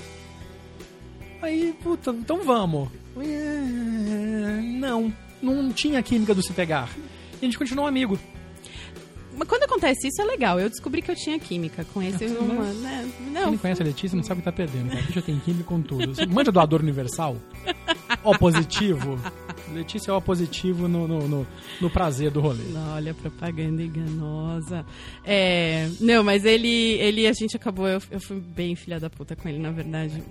Aí, 1.42 1.74
puta, 1.82 2.12
então 2.12 2.44
vamos. 2.44 2.90
É, 3.18 4.62
Não, 4.62 5.14
não 5.42 5.72
tinha 5.72 6.04
química 6.04 6.36
do 6.36 6.44
se 6.44 6.52
pegar. 6.52 6.90
E 7.36 7.38
a 7.42 7.46
gente 7.46 7.58
continuou 7.58 7.88
amigo. 7.88 8.20
Mas 9.38 9.48
quando 9.48 9.64
acontece 9.64 10.10
isso 10.10 10.22
é 10.22 10.26
legal. 10.26 10.60
Eu 10.60 10.70
descobri 10.70 11.02
que 11.02 11.10
eu 11.10 11.16
tinha 11.16 11.40
química 11.40 11.86
com 11.94 12.04
esse. 12.04 12.26
Uma, 12.26 12.66
né? 12.74 13.10
Quem 13.16 13.32
Não, 13.32 13.52
não 13.52 13.58
conhece 13.58 13.82
a 13.82 13.86
Letícia 13.86 14.18
não 14.18 14.24
sabe 14.24 14.40
o 14.40 14.42
que 14.42 14.46
tá 14.46 14.52
perdendo. 14.52 14.92
A 14.92 14.96
Letícia 14.96 15.22
tem 15.22 15.40
química 15.40 15.64
com 15.64 15.82
tudo. 15.82 16.14
Manja 16.30 16.52
doador 16.52 16.82
universal? 16.82 17.38
O 18.22 18.38
positivo? 18.38 19.18
Letícia 19.74 20.12
é 20.12 20.14
o 20.14 20.22
positivo 20.22 20.88
no, 20.88 21.08
no, 21.08 21.28
no, 21.28 21.48
no 21.80 21.90
prazer 21.90 22.32
do 22.32 22.40
rolê. 22.40 22.64
Não, 22.72 22.96
olha, 22.96 23.14
propaganda 23.14 23.82
enganosa. 23.82 24.86
É, 25.24 25.90
não, 26.00 26.24
mas 26.24 26.46
ele, 26.46 26.94
ele, 27.00 27.28
a 27.28 27.34
gente 27.34 27.56
acabou, 27.56 27.88
eu, 27.88 28.02
eu 28.12 28.20
fui 28.20 28.40
bem 28.40 28.76
filha 28.76 29.00
da 29.00 29.10
puta 29.10 29.36
com 29.36 29.48
ele, 29.48 29.60
na 29.60 29.72
verdade. 29.72 30.24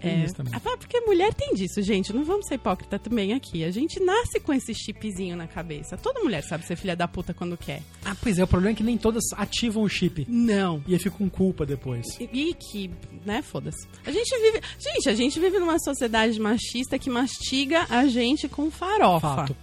É, 0.00 0.24
isso 0.24 0.34
também. 0.34 0.52
ah, 0.54 0.76
porque 0.76 1.00
mulher 1.00 1.32
tem 1.34 1.54
disso, 1.54 1.80
gente. 1.82 2.12
Não 2.12 2.24
vamos 2.24 2.46
ser 2.46 2.54
hipócrita 2.54 2.98
também 2.98 3.32
aqui. 3.32 3.64
A 3.64 3.70
gente 3.70 4.00
nasce 4.00 4.40
com 4.40 4.52
esse 4.52 4.74
chipzinho 4.74 5.36
na 5.36 5.46
cabeça. 5.46 5.96
Toda 5.96 6.20
mulher 6.20 6.42
sabe 6.42 6.66
ser 6.66 6.76
filha 6.76 6.96
da 6.96 7.08
puta 7.08 7.32
quando 7.34 7.56
quer. 7.56 7.82
Ah, 8.04 8.16
pois 8.20 8.38
é, 8.38 8.44
o 8.44 8.46
problema 8.46 8.72
é 8.72 8.76
que 8.76 8.82
nem 8.82 8.96
todas 8.96 9.24
ativam 9.32 9.82
o 9.82 9.88
chip. 9.88 10.26
Não. 10.28 10.82
E 10.86 10.92
aí 10.92 10.98
fica 10.98 11.16
com 11.16 11.28
culpa 11.28 11.64
depois. 11.66 12.06
E, 12.20 12.50
e 12.50 12.54
que, 12.54 12.90
né, 13.24 13.42
foda-se. 13.42 13.86
A 14.04 14.10
gente 14.10 14.30
vive. 14.38 14.60
Gente, 14.78 15.08
a 15.08 15.14
gente 15.14 15.40
vive 15.40 15.58
numa 15.58 15.78
sociedade 15.78 16.38
machista 16.40 16.98
que 16.98 17.10
mastiga 17.10 17.86
a 17.88 18.06
gente 18.06 18.48
com 18.48 18.70
farofa. 18.84 19.36
Fato. 19.36 19.56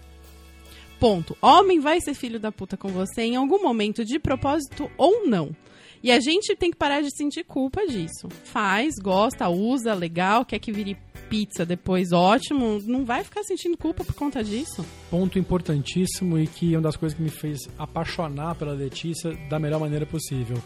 Ponto. 0.99 1.37
Homem 1.41 1.79
vai 1.79 1.99
ser 1.99 2.13
filho 2.13 2.39
da 2.39 2.51
puta 2.51 2.77
com 2.77 2.89
você 2.89 3.23
em 3.23 3.35
algum 3.35 3.61
momento, 3.61 4.05
de 4.05 4.19
propósito 4.19 4.89
ou 4.97 5.27
não. 5.27 5.55
E 6.03 6.11
a 6.11 6.19
gente 6.19 6.55
tem 6.55 6.71
que 6.71 6.77
parar 6.77 7.01
de 7.01 7.15
sentir 7.15 7.43
culpa 7.43 7.85
disso. 7.85 8.27
Faz, 8.43 8.95
gosta, 9.01 9.49
usa, 9.49 9.93
legal, 9.93 10.43
quer 10.43 10.57
que 10.57 10.71
vire 10.71 10.97
pizza 11.29 11.65
depois, 11.65 12.11
ótimo. 12.11 12.79
Não 12.85 13.05
vai 13.05 13.23
ficar 13.23 13.43
sentindo 13.43 13.77
culpa 13.77 14.03
por 14.03 14.15
conta 14.15 14.43
disso. 14.43 14.85
Ponto 15.09 15.37
importantíssimo 15.37 16.39
e 16.39 16.47
que 16.47 16.73
é 16.73 16.77
uma 16.77 16.83
das 16.83 16.97
coisas 16.97 17.15
que 17.15 17.23
me 17.23 17.29
fez 17.29 17.59
apaixonar 17.77 18.55
pela 18.55 18.73
Letícia 18.73 19.31
da 19.47 19.59
melhor 19.59 19.79
maneira 19.79 20.05
possível. 20.05 20.57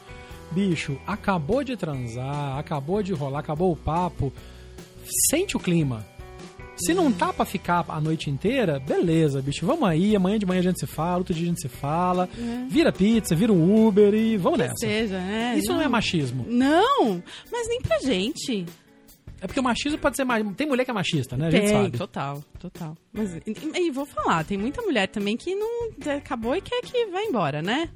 Bicho, 0.52 0.98
acabou 1.06 1.63
de 1.63 1.76
transar, 1.76 2.58
acabou 2.58 3.04
de 3.04 3.13
rolar, 3.13 3.39
acabou 3.39 3.72
o 3.72 3.76
papo. 3.76 4.32
Sente 5.30 5.58
o 5.58 5.60
clima. 5.60 6.06
Se 6.78 6.94
não 6.94 7.12
tá 7.12 7.32
pra 7.32 7.46
ficar 7.46 7.86
a 7.88 8.02
noite 8.02 8.30
inteira, 8.30 8.80
beleza, 8.80 9.42
bicho. 9.42 9.66
Vamos 9.66 9.88
aí, 9.88 10.16
amanhã 10.16 10.38
de 10.38 10.46
manhã 10.46 10.60
a 10.60 10.64
gente 10.64 10.80
se 10.80 10.86
fala, 10.86 11.20
outro 11.20 11.34
dia 11.34 11.44
a 11.46 11.48
gente 11.48 11.62
se 11.62 11.70
fala. 11.70 12.28
Vira 12.70 12.92
pizza, 12.92 13.34
vira 13.36 13.52
um 13.54 13.88
Uber 13.88 14.14
e 14.14 14.36
vamos 14.38 14.60
nessa. 14.60 14.74
Seja, 14.78 15.18
né? 15.20 15.56
Isso 15.58 15.72
não 15.72 15.82
é 15.82 15.88
machismo. 15.88 16.46
Não, 16.48 17.24
mas 17.52 17.68
nem 17.68 17.82
pra 17.82 18.00
gente. 18.00 18.66
É 19.42 19.48
porque 19.48 19.60
o 19.60 19.64
machismo 19.64 19.98
pode 20.00 20.16
ser. 20.16 20.24
ma- 20.26 20.42
Tem 20.54 20.68
mulher 20.68 20.84
que 20.86 20.92
é 20.92 20.94
machista, 20.94 21.38
né? 21.38 21.48
A 21.48 21.52
gente 21.52 21.62
Tem, 21.68 21.70
sabe. 21.84 21.98
total, 21.98 22.44
total. 22.60 22.96
Mas, 23.14 23.36
e, 23.36 23.42
e 23.76 23.92
vou 23.92 24.06
falar, 24.06 24.44
tem 24.44 24.58
muita 24.58 24.82
mulher 24.82 25.08
também 25.08 25.38
que 25.38 25.54
não 25.56 25.90
acabou 26.18 26.56
e 26.56 26.62
quer 26.62 26.82
que 26.82 27.06
vá 27.08 27.22
embora, 27.22 27.62
né? 27.62 27.90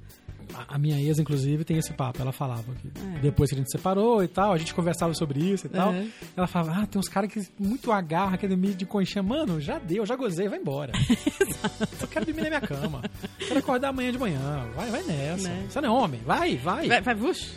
A- 0.67 0.78
minha 0.78 1.00
ex, 1.00 1.19
inclusive, 1.19 1.63
tem 1.63 1.78
esse 1.78 1.93
papo. 1.93 2.22
Ela 2.22 2.32
falava 2.32 2.63
que 2.82 2.88
É. 2.88 3.19
depois 3.19 3.50
que 3.50 3.56
a 3.56 3.58
gente 3.60 3.72
separou 3.72 4.24
e 4.24 4.28
tal, 4.28 4.52
a 4.54 4.58
gente 4.58 4.74
conversava 4.74 5.13
sobre 5.13 5.39
isso 5.39 5.67
e 5.67 5.69
tal. 5.69 5.93
Ela 6.36 6.48
falava, 6.48 6.82
ah, 6.82 6.86
tem 6.88 7.00
uns 7.00 7.08
caras 7.10 7.32
que 7.32 7.41
muito 7.60 7.91
agarra 7.91 8.36
academia 8.36 8.74
de 8.74 8.86
conchinha. 8.86 9.22
Mano, 9.24 9.60
já 9.62 9.80
deu, 9.80 10.06
já 10.06 10.15
gozei, 10.15 10.48
vai 10.48 10.60
embora. 10.60 10.91
Eu 12.02 12.08
quero 12.08 12.26
dormir 12.26 12.43
na 12.43 12.50
minha 12.50 12.62
cama. 12.62 13.02
Quero 13.38 13.60
acordar 13.60 13.89
amanhã 13.89 14.12
de 14.12 14.17
manhã. 14.17 14.67
Vai, 14.76 14.89
vai 14.89 15.04
nessa. 15.04 15.50
Né? 15.50 15.65
Você 15.69 15.82
não 15.82 15.89
é 15.89 16.04
homem. 16.04 16.22
Vai, 16.26 16.58
vai. 16.58 16.88
Vai, 16.88 17.02
vai, 17.02 17.15
vush. 17.15 17.52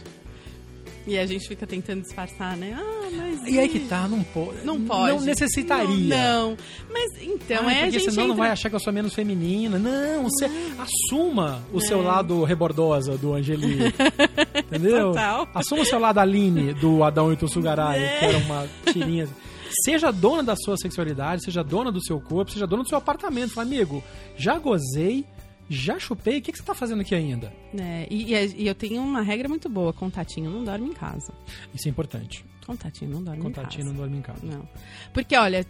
E 1.07 1.19
a 1.19 1.27
gente 1.27 1.49
fica 1.49 1.67
tentando 1.67 2.03
disfarçar, 2.03 2.57
né? 2.57 2.77
Ah, 2.79 3.09
mas. 3.17 3.43
E 3.49 3.59
aí 3.59 3.69
que 3.69 3.81
tá, 3.81 4.07
não 4.07 4.23
pode. 4.23 4.65
Não 4.65 4.81
pode. 4.81 5.17
Não 5.17 5.21
necessitaria. 5.23 5.89
Não, 6.17 6.51
não. 6.51 6.57
Mas 6.93 7.23
então, 7.23 7.67
Ah, 7.69 7.73
é 7.73 7.79
a 7.81 7.83
porque 7.85 7.99
gente. 7.99 8.11
senão 8.11 8.27
não 8.29 8.35
entra- 8.35 8.43
vai 8.45 8.51
achar 8.53 8.71
que 8.71 8.77
eu 8.77 8.81
sou 8.81 8.93
menos 8.93 9.13
feminina. 9.13 9.79
Não, 9.79 10.25
você 10.25 10.49
assuma 10.79 11.63
o 11.73 11.81
seu 11.81 12.01
lado 12.03 12.45
rebordosa 12.45 13.17
do 13.19 13.35
Angeli. 13.35 13.79
Entendeu? 14.67 15.09
Total. 15.09 15.49
Assuma 15.55 15.83
o 15.83 15.85
seu 15.85 15.99
lado 15.99 16.19
Aline 16.19 16.73
do 16.75 17.03
Adão 17.03 17.33
e 17.33 17.37
Tussugarai, 17.37 18.03
É. 18.03 18.19
que 18.19 18.25
era 18.25 18.39
uma 18.39 18.67
tirinha. 18.93 19.29
Seja 19.85 20.11
dona 20.11 20.43
da 20.43 20.55
sua 20.55 20.77
sexualidade, 20.77 21.43
seja 21.45 21.65
dona 21.65 21.91
do 21.91 22.03
seu 22.05 22.21
corpo, 22.21 22.51
seja 22.51 22.67
dona 22.67 22.83
do 22.83 22.89
seu 22.89 22.99
apartamento. 22.99 23.55
Fala, 23.55 23.67
amigo, 23.67 24.05
já 24.37 24.59
gozei, 24.59 25.25
já 25.69 25.99
chupei, 25.99 26.39
o 26.39 26.43
que, 26.43 26.53
que 26.53 26.59
você 26.59 26.65
tá 26.65 26.75
fazendo 26.75 27.01
aqui 27.01 27.15
ainda? 27.15 27.53
É, 27.79 28.07
e, 28.11 28.35
e- 28.35 28.67
eu 28.67 28.75
tenho 28.75 29.03
uma 29.03 29.23
regra 29.23 29.49
muito 29.49 29.69
boa: 29.69 29.93
contatinho 29.93 30.51
não 30.51 30.63
dorme 30.65 30.89
em 30.89 30.93
casa. 30.93 31.33
Isso 31.75 31.89
é 31.89 31.91
importante. 31.91 32.45
Contatinho 32.67 33.11
não 33.11 33.23
dorme 33.23 33.43
Contatinho 33.43 33.85
não 33.87 33.93
em 33.93 33.97
casa. 33.97 34.03
dorme 34.09 34.19
em 34.19 34.23
casa. 34.23 34.47
Não. 34.47 34.69
Porque, 35.13 35.37
olha. 35.37 35.67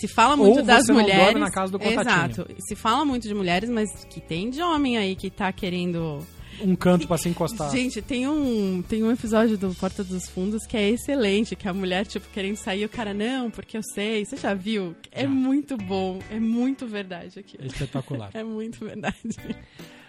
Se 0.00 0.06
fala 0.06 0.36
muito 0.36 0.60
Ou 0.60 0.64
das 0.64 0.86
você 0.86 0.92
não 0.92 1.00
dorme 1.00 1.12
mulheres. 1.14 1.40
na 1.40 1.50
casa 1.50 1.72
do 1.72 1.78
contatinho. 1.78 2.30
Exato. 2.30 2.46
Se 2.60 2.76
fala 2.76 3.04
muito 3.04 3.26
de 3.26 3.34
mulheres, 3.34 3.68
mas 3.68 4.04
que 4.04 4.20
tem 4.20 4.48
de 4.48 4.62
homem 4.62 4.96
aí 4.96 5.16
que 5.16 5.28
tá 5.28 5.52
querendo 5.52 6.18
Um 6.62 6.76
canto 6.76 7.06
pra 7.06 7.16
se 7.16 7.28
encostar. 7.28 7.70
Gente, 7.70 8.02
tem 8.02 8.28
um, 8.28 8.82
tem 8.82 9.02
um 9.02 9.10
episódio 9.10 9.56
do 9.56 9.74
Porta 9.74 10.04
dos 10.04 10.28
Fundos 10.28 10.66
que 10.66 10.76
é 10.76 10.90
excelente, 10.90 11.56
que 11.56 11.68
a 11.68 11.72
mulher, 11.72 12.06
tipo, 12.06 12.26
querendo 12.32 12.56
sair, 12.56 12.84
o 12.84 12.88
cara, 12.88 13.14
não, 13.14 13.50
porque 13.50 13.76
eu 13.76 13.82
sei. 13.94 14.24
Você 14.24 14.36
já 14.36 14.54
viu? 14.54 14.94
É 15.10 15.22
Já. 15.22 15.28
muito 15.28 15.76
bom, 15.76 16.18
é 16.30 16.38
muito 16.38 16.86
verdade 16.86 17.38
aqui. 17.38 17.58
É 17.60 17.66
espetacular. 17.66 18.30
É 18.40 18.44
muito 18.44 18.84
verdade. 18.84 19.16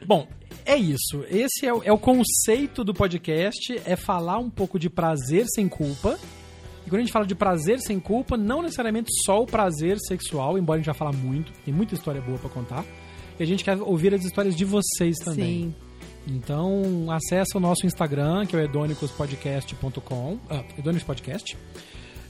Bom, 0.05 0.27
é 0.65 0.75
isso. 0.75 1.25
Esse 1.29 1.65
é 1.65 1.73
o, 1.73 1.83
é 1.83 1.91
o 1.91 1.97
conceito 1.97 2.83
do 2.83 2.93
podcast, 2.93 3.81
é 3.85 3.95
falar 3.95 4.37
um 4.37 4.49
pouco 4.49 4.79
de 4.79 4.89
prazer 4.89 5.45
sem 5.53 5.67
culpa. 5.67 6.17
E 6.85 6.89
quando 6.89 6.99
a 6.99 7.03
gente 7.03 7.11
fala 7.11 7.25
de 7.25 7.35
prazer 7.35 7.79
sem 7.79 7.99
culpa, 7.99 8.37
não 8.37 8.61
necessariamente 8.61 9.09
só 9.25 9.41
o 9.41 9.45
prazer 9.45 9.97
sexual, 9.99 10.57
embora 10.57 10.77
a 10.77 10.79
gente 10.79 10.87
já 10.87 10.93
fala 10.93 11.11
muito, 11.11 11.51
tem 11.63 11.73
muita 11.73 11.93
história 11.93 12.21
boa 12.21 12.37
pra 12.37 12.49
contar. 12.49 12.85
E 13.39 13.43
a 13.43 13.45
gente 13.45 13.63
quer 13.63 13.77
ouvir 13.81 14.13
as 14.13 14.23
histórias 14.23 14.55
de 14.55 14.65
vocês 14.65 15.17
também. 15.17 15.63
Sim. 15.63 15.75
Então, 16.27 17.07
acessa 17.09 17.57
o 17.57 17.59
nosso 17.59 17.85
Instagram, 17.85 18.45
que 18.45 18.55
é 18.55 18.59
o 18.59 18.63
edonicospodcast.com, 18.63 20.39
ah, 20.49 20.63
Edônicos 20.77 21.03
Podcast. 21.03 21.57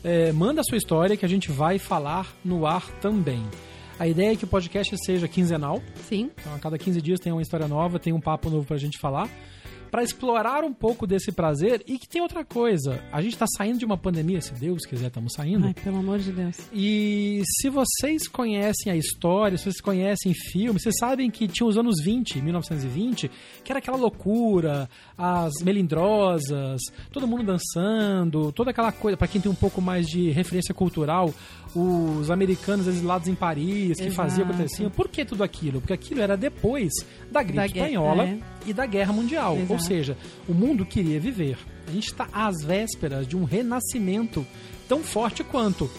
É, 0.03 0.31
manda 0.31 0.61
a 0.61 0.63
sua 0.63 0.77
história 0.77 1.15
que 1.17 1.25
a 1.25 1.29
gente 1.29 1.51
vai 1.51 1.77
falar 1.77 2.33
no 2.43 2.65
ar 2.65 2.89
também. 2.99 3.43
A 3.99 4.07
ideia 4.07 4.33
é 4.33 4.35
que 4.35 4.45
o 4.45 4.47
podcast 4.47 4.95
seja 5.05 5.27
quinzenal, 5.27 5.81
Sim. 6.07 6.31
então, 6.39 6.55
a 6.55 6.59
cada 6.59 6.77
15 6.77 7.01
dias 7.01 7.19
tem 7.19 7.31
uma 7.31 7.41
história 7.41 7.67
nova, 7.67 7.99
tem 7.99 8.11
um 8.11 8.19
papo 8.19 8.49
novo 8.49 8.65
pra 8.65 8.77
gente 8.77 8.97
falar. 8.97 9.29
Pra 9.91 10.03
explorar 10.03 10.63
um 10.63 10.73
pouco 10.73 11.05
desse 11.05 11.31
prazer. 11.31 11.83
E 11.85 11.99
que 11.99 12.07
tem 12.07 12.21
outra 12.21 12.45
coisa. 12.45 13.03
A 13.11 13.21
gente 13.21 13.37
tá 13.37 13.45
saindo 13.57 13.79
de 13.79 13.85
uma 13.85 13.97
pandemia, 13.97 14.41
se 14.41 14.53
Deus 14.53 14.85
quiser, 14.85 15.07
estamos 15.07 15.33
saindo. 15.33 15.67
Ai, 15.67 15.73
pelo 15.73 15.97
amor 15.97 16.17
de 16.19 16.31
Deus. 16.31 16.57
E 16.73 17.41
se 17.59 17.69
vocês 17.69 18.27
conhecem 18.27 18.91
a 18.91 18.95
história, 18.95 19.57
se 19.57 19.65
vocês 19.65 19.81
conhecem 19.81 20.33
filmes, 20.33 20.81
vocês 20.81 20.95
sabem 20.97 21.29
que 21.29 21.47
tinha 21.47 21.67
os 21.67 21.77
anos 21.77 22.01
20, 22.01 22.41
1920, 22.41 23.29
que 23.63 23.71
era 23.71 23.79
aquela 23.79 23.97
loucura, 23.97 24.89
as 25.17 25.51
melindrosas, 25.61 26.81
todo 27.11 27.27
mundo 27.27 27.43
dançando, 27.43 28.51
toda 28.53 28.71
aquela 28.71 28.91
coisa, 28.91 29.17
pra 29.17 29.27
quem 29.27 29.41
tem 29.41 29.51
um 29.51 29.55
pouco 29.55 29.81
mais 29.81 30.07
de 30.07 30.29
referência 30.29 30.73
cultural, 30.73 31.33
os 31.75 32.29
americanos 32.31 32.87
exilados 32.87 33.27
em 33.27 33.35
Paris, 33.35 33.97
que 33.97 34.07
Exato. 34.07 34.15
faziam 34.15 34.47
acontecer. 34.47 34.89
Por 34.89 35.09
que 35.09 35.25
tudo 35.25 35.43
aquilo? 35.43 35.79
Porque 35.81 35.93
aquilo 35.93 36.21
era 36.21 36.35
depois 36.37 36.91
da 37.31 37.41
gripe 37.41 37.57
Da 37.57 37.65
espanhola 37.65 38.25
é. 38.25 38.37
e 38.65 38.73
da 38.73 38.85
guerra 38.85 39.13
mundial. 39.13 39.55
Ou 39.55 39.61
Exato. 39.61 39.83
seja, 39.83 40.17
o 40.47 40.53
mundo 40.53 40.85
queria 40.85 41.19
viver. 41.19 41.57
A 41.87 41.91
gente 41.91 42.07
está 42.07 42.27
às 42.31 42.63
vésperas 42.63 43.27
de 43.27 43.37
um 43.37 43.43
renascimento 43.43 44.45
tão 44.87 44.99
forte 45.01 45.43
quanto. 45.43 45.89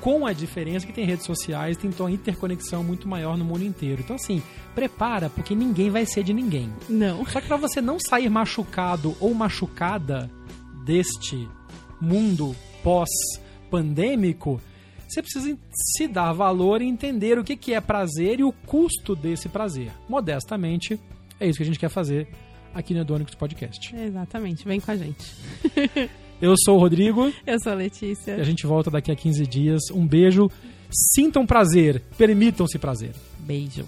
Com 0.00 0.26
a 0.26 0.32
diferença 0.32 0.84
que 0.84 0.92
tem 0.92 1.04
redes 1.04 1.24
sociais, 1.24 1.76
tem 1.76 1.88
uma 1.96 2.10
interconexão 2.10 2.82
muito 2.82 3.06
maior 3.06 3.38
no 3.38 3.44
mundo 3.44 3.62
inteiro. 3.62 4.02
Então, 4.02 4.16
assim, 4.16 4.42
prepara, 4.74 5.30
porque 5.30 5.54
ninguém 5.54 5.90
vai 5.90 6.04
ser 6.04 6.24
de 6.24 6.32
ninguém. 6.34 6.72
Não. 6.88 7.24
Só 7.26 7.40
que 7.40 7.46
para 7.46 7.56
você 7.56 7.80
não 7.80 8.00
sair 8.00 8.28
machucado 8.28 9.16
ou 9.20 9.32
machucada 9.32 10.28
deste 10.84 11.48
mundo 12.00 12.56
pós-pandêmico, 12.82 14.60
você 15.12 15.22
precisa 15.22 15.58
se 15.94 16.08
dar 16.08 16.32
valor 16.32 16.80
e 16.82 16.86
entender 16.86 17.38
o 17.38 17.44
que 17.44 17.56
que 17.56 17.74
é 17.74 17.80
prazer 17.80 18.40
e 18.40 18.44
o 18.44 18.52
custo 18.52 19.14
desse 19.14 19.48
prazer. 19.48 19.90
Modestamente, 20.08 20.98
é 21.38 21.46
isso 21.46 21.58
que 21.58 21.62
a 21.62 21.66
gente 21.66 21.78
quer 21.78 21.88
fazer 21.90 22.28
aqui 22.74 22.94
no 22.94 23.00
Edônicos 23.00 23.34
Podcast. 23.34 23.94
Exatamente, 23.94 24.64
vem 24.64 24.80
com 24.80 24.90
a 24.90 24.96
gente. 24.96 25.24
Eu 26.40 26.54
sou 26.64 26.76
o 26.76 26.80
Rodrigo 26.80 27.32
Eu 27.46 27.60
sou 27.60 27.70
a 27.72 27.74
Letícia. 27.76 28.32
e 28.36 28.40
a 28.40 28.44
gente 28.44 28.66
volta 28.66 28.90
daqui 28.90 29.12
a 29.12 29.16
15 29.16 29.46
dias. 29.46 29.80
Um 29.92 30.06
beijo. 30.06 30.50
Sintam 31.14 31.46
prazer, 31.46 32.02
permitam-se 32.18 32.78
prazer. 32.78 33.12
Beijo. 33.38 33.86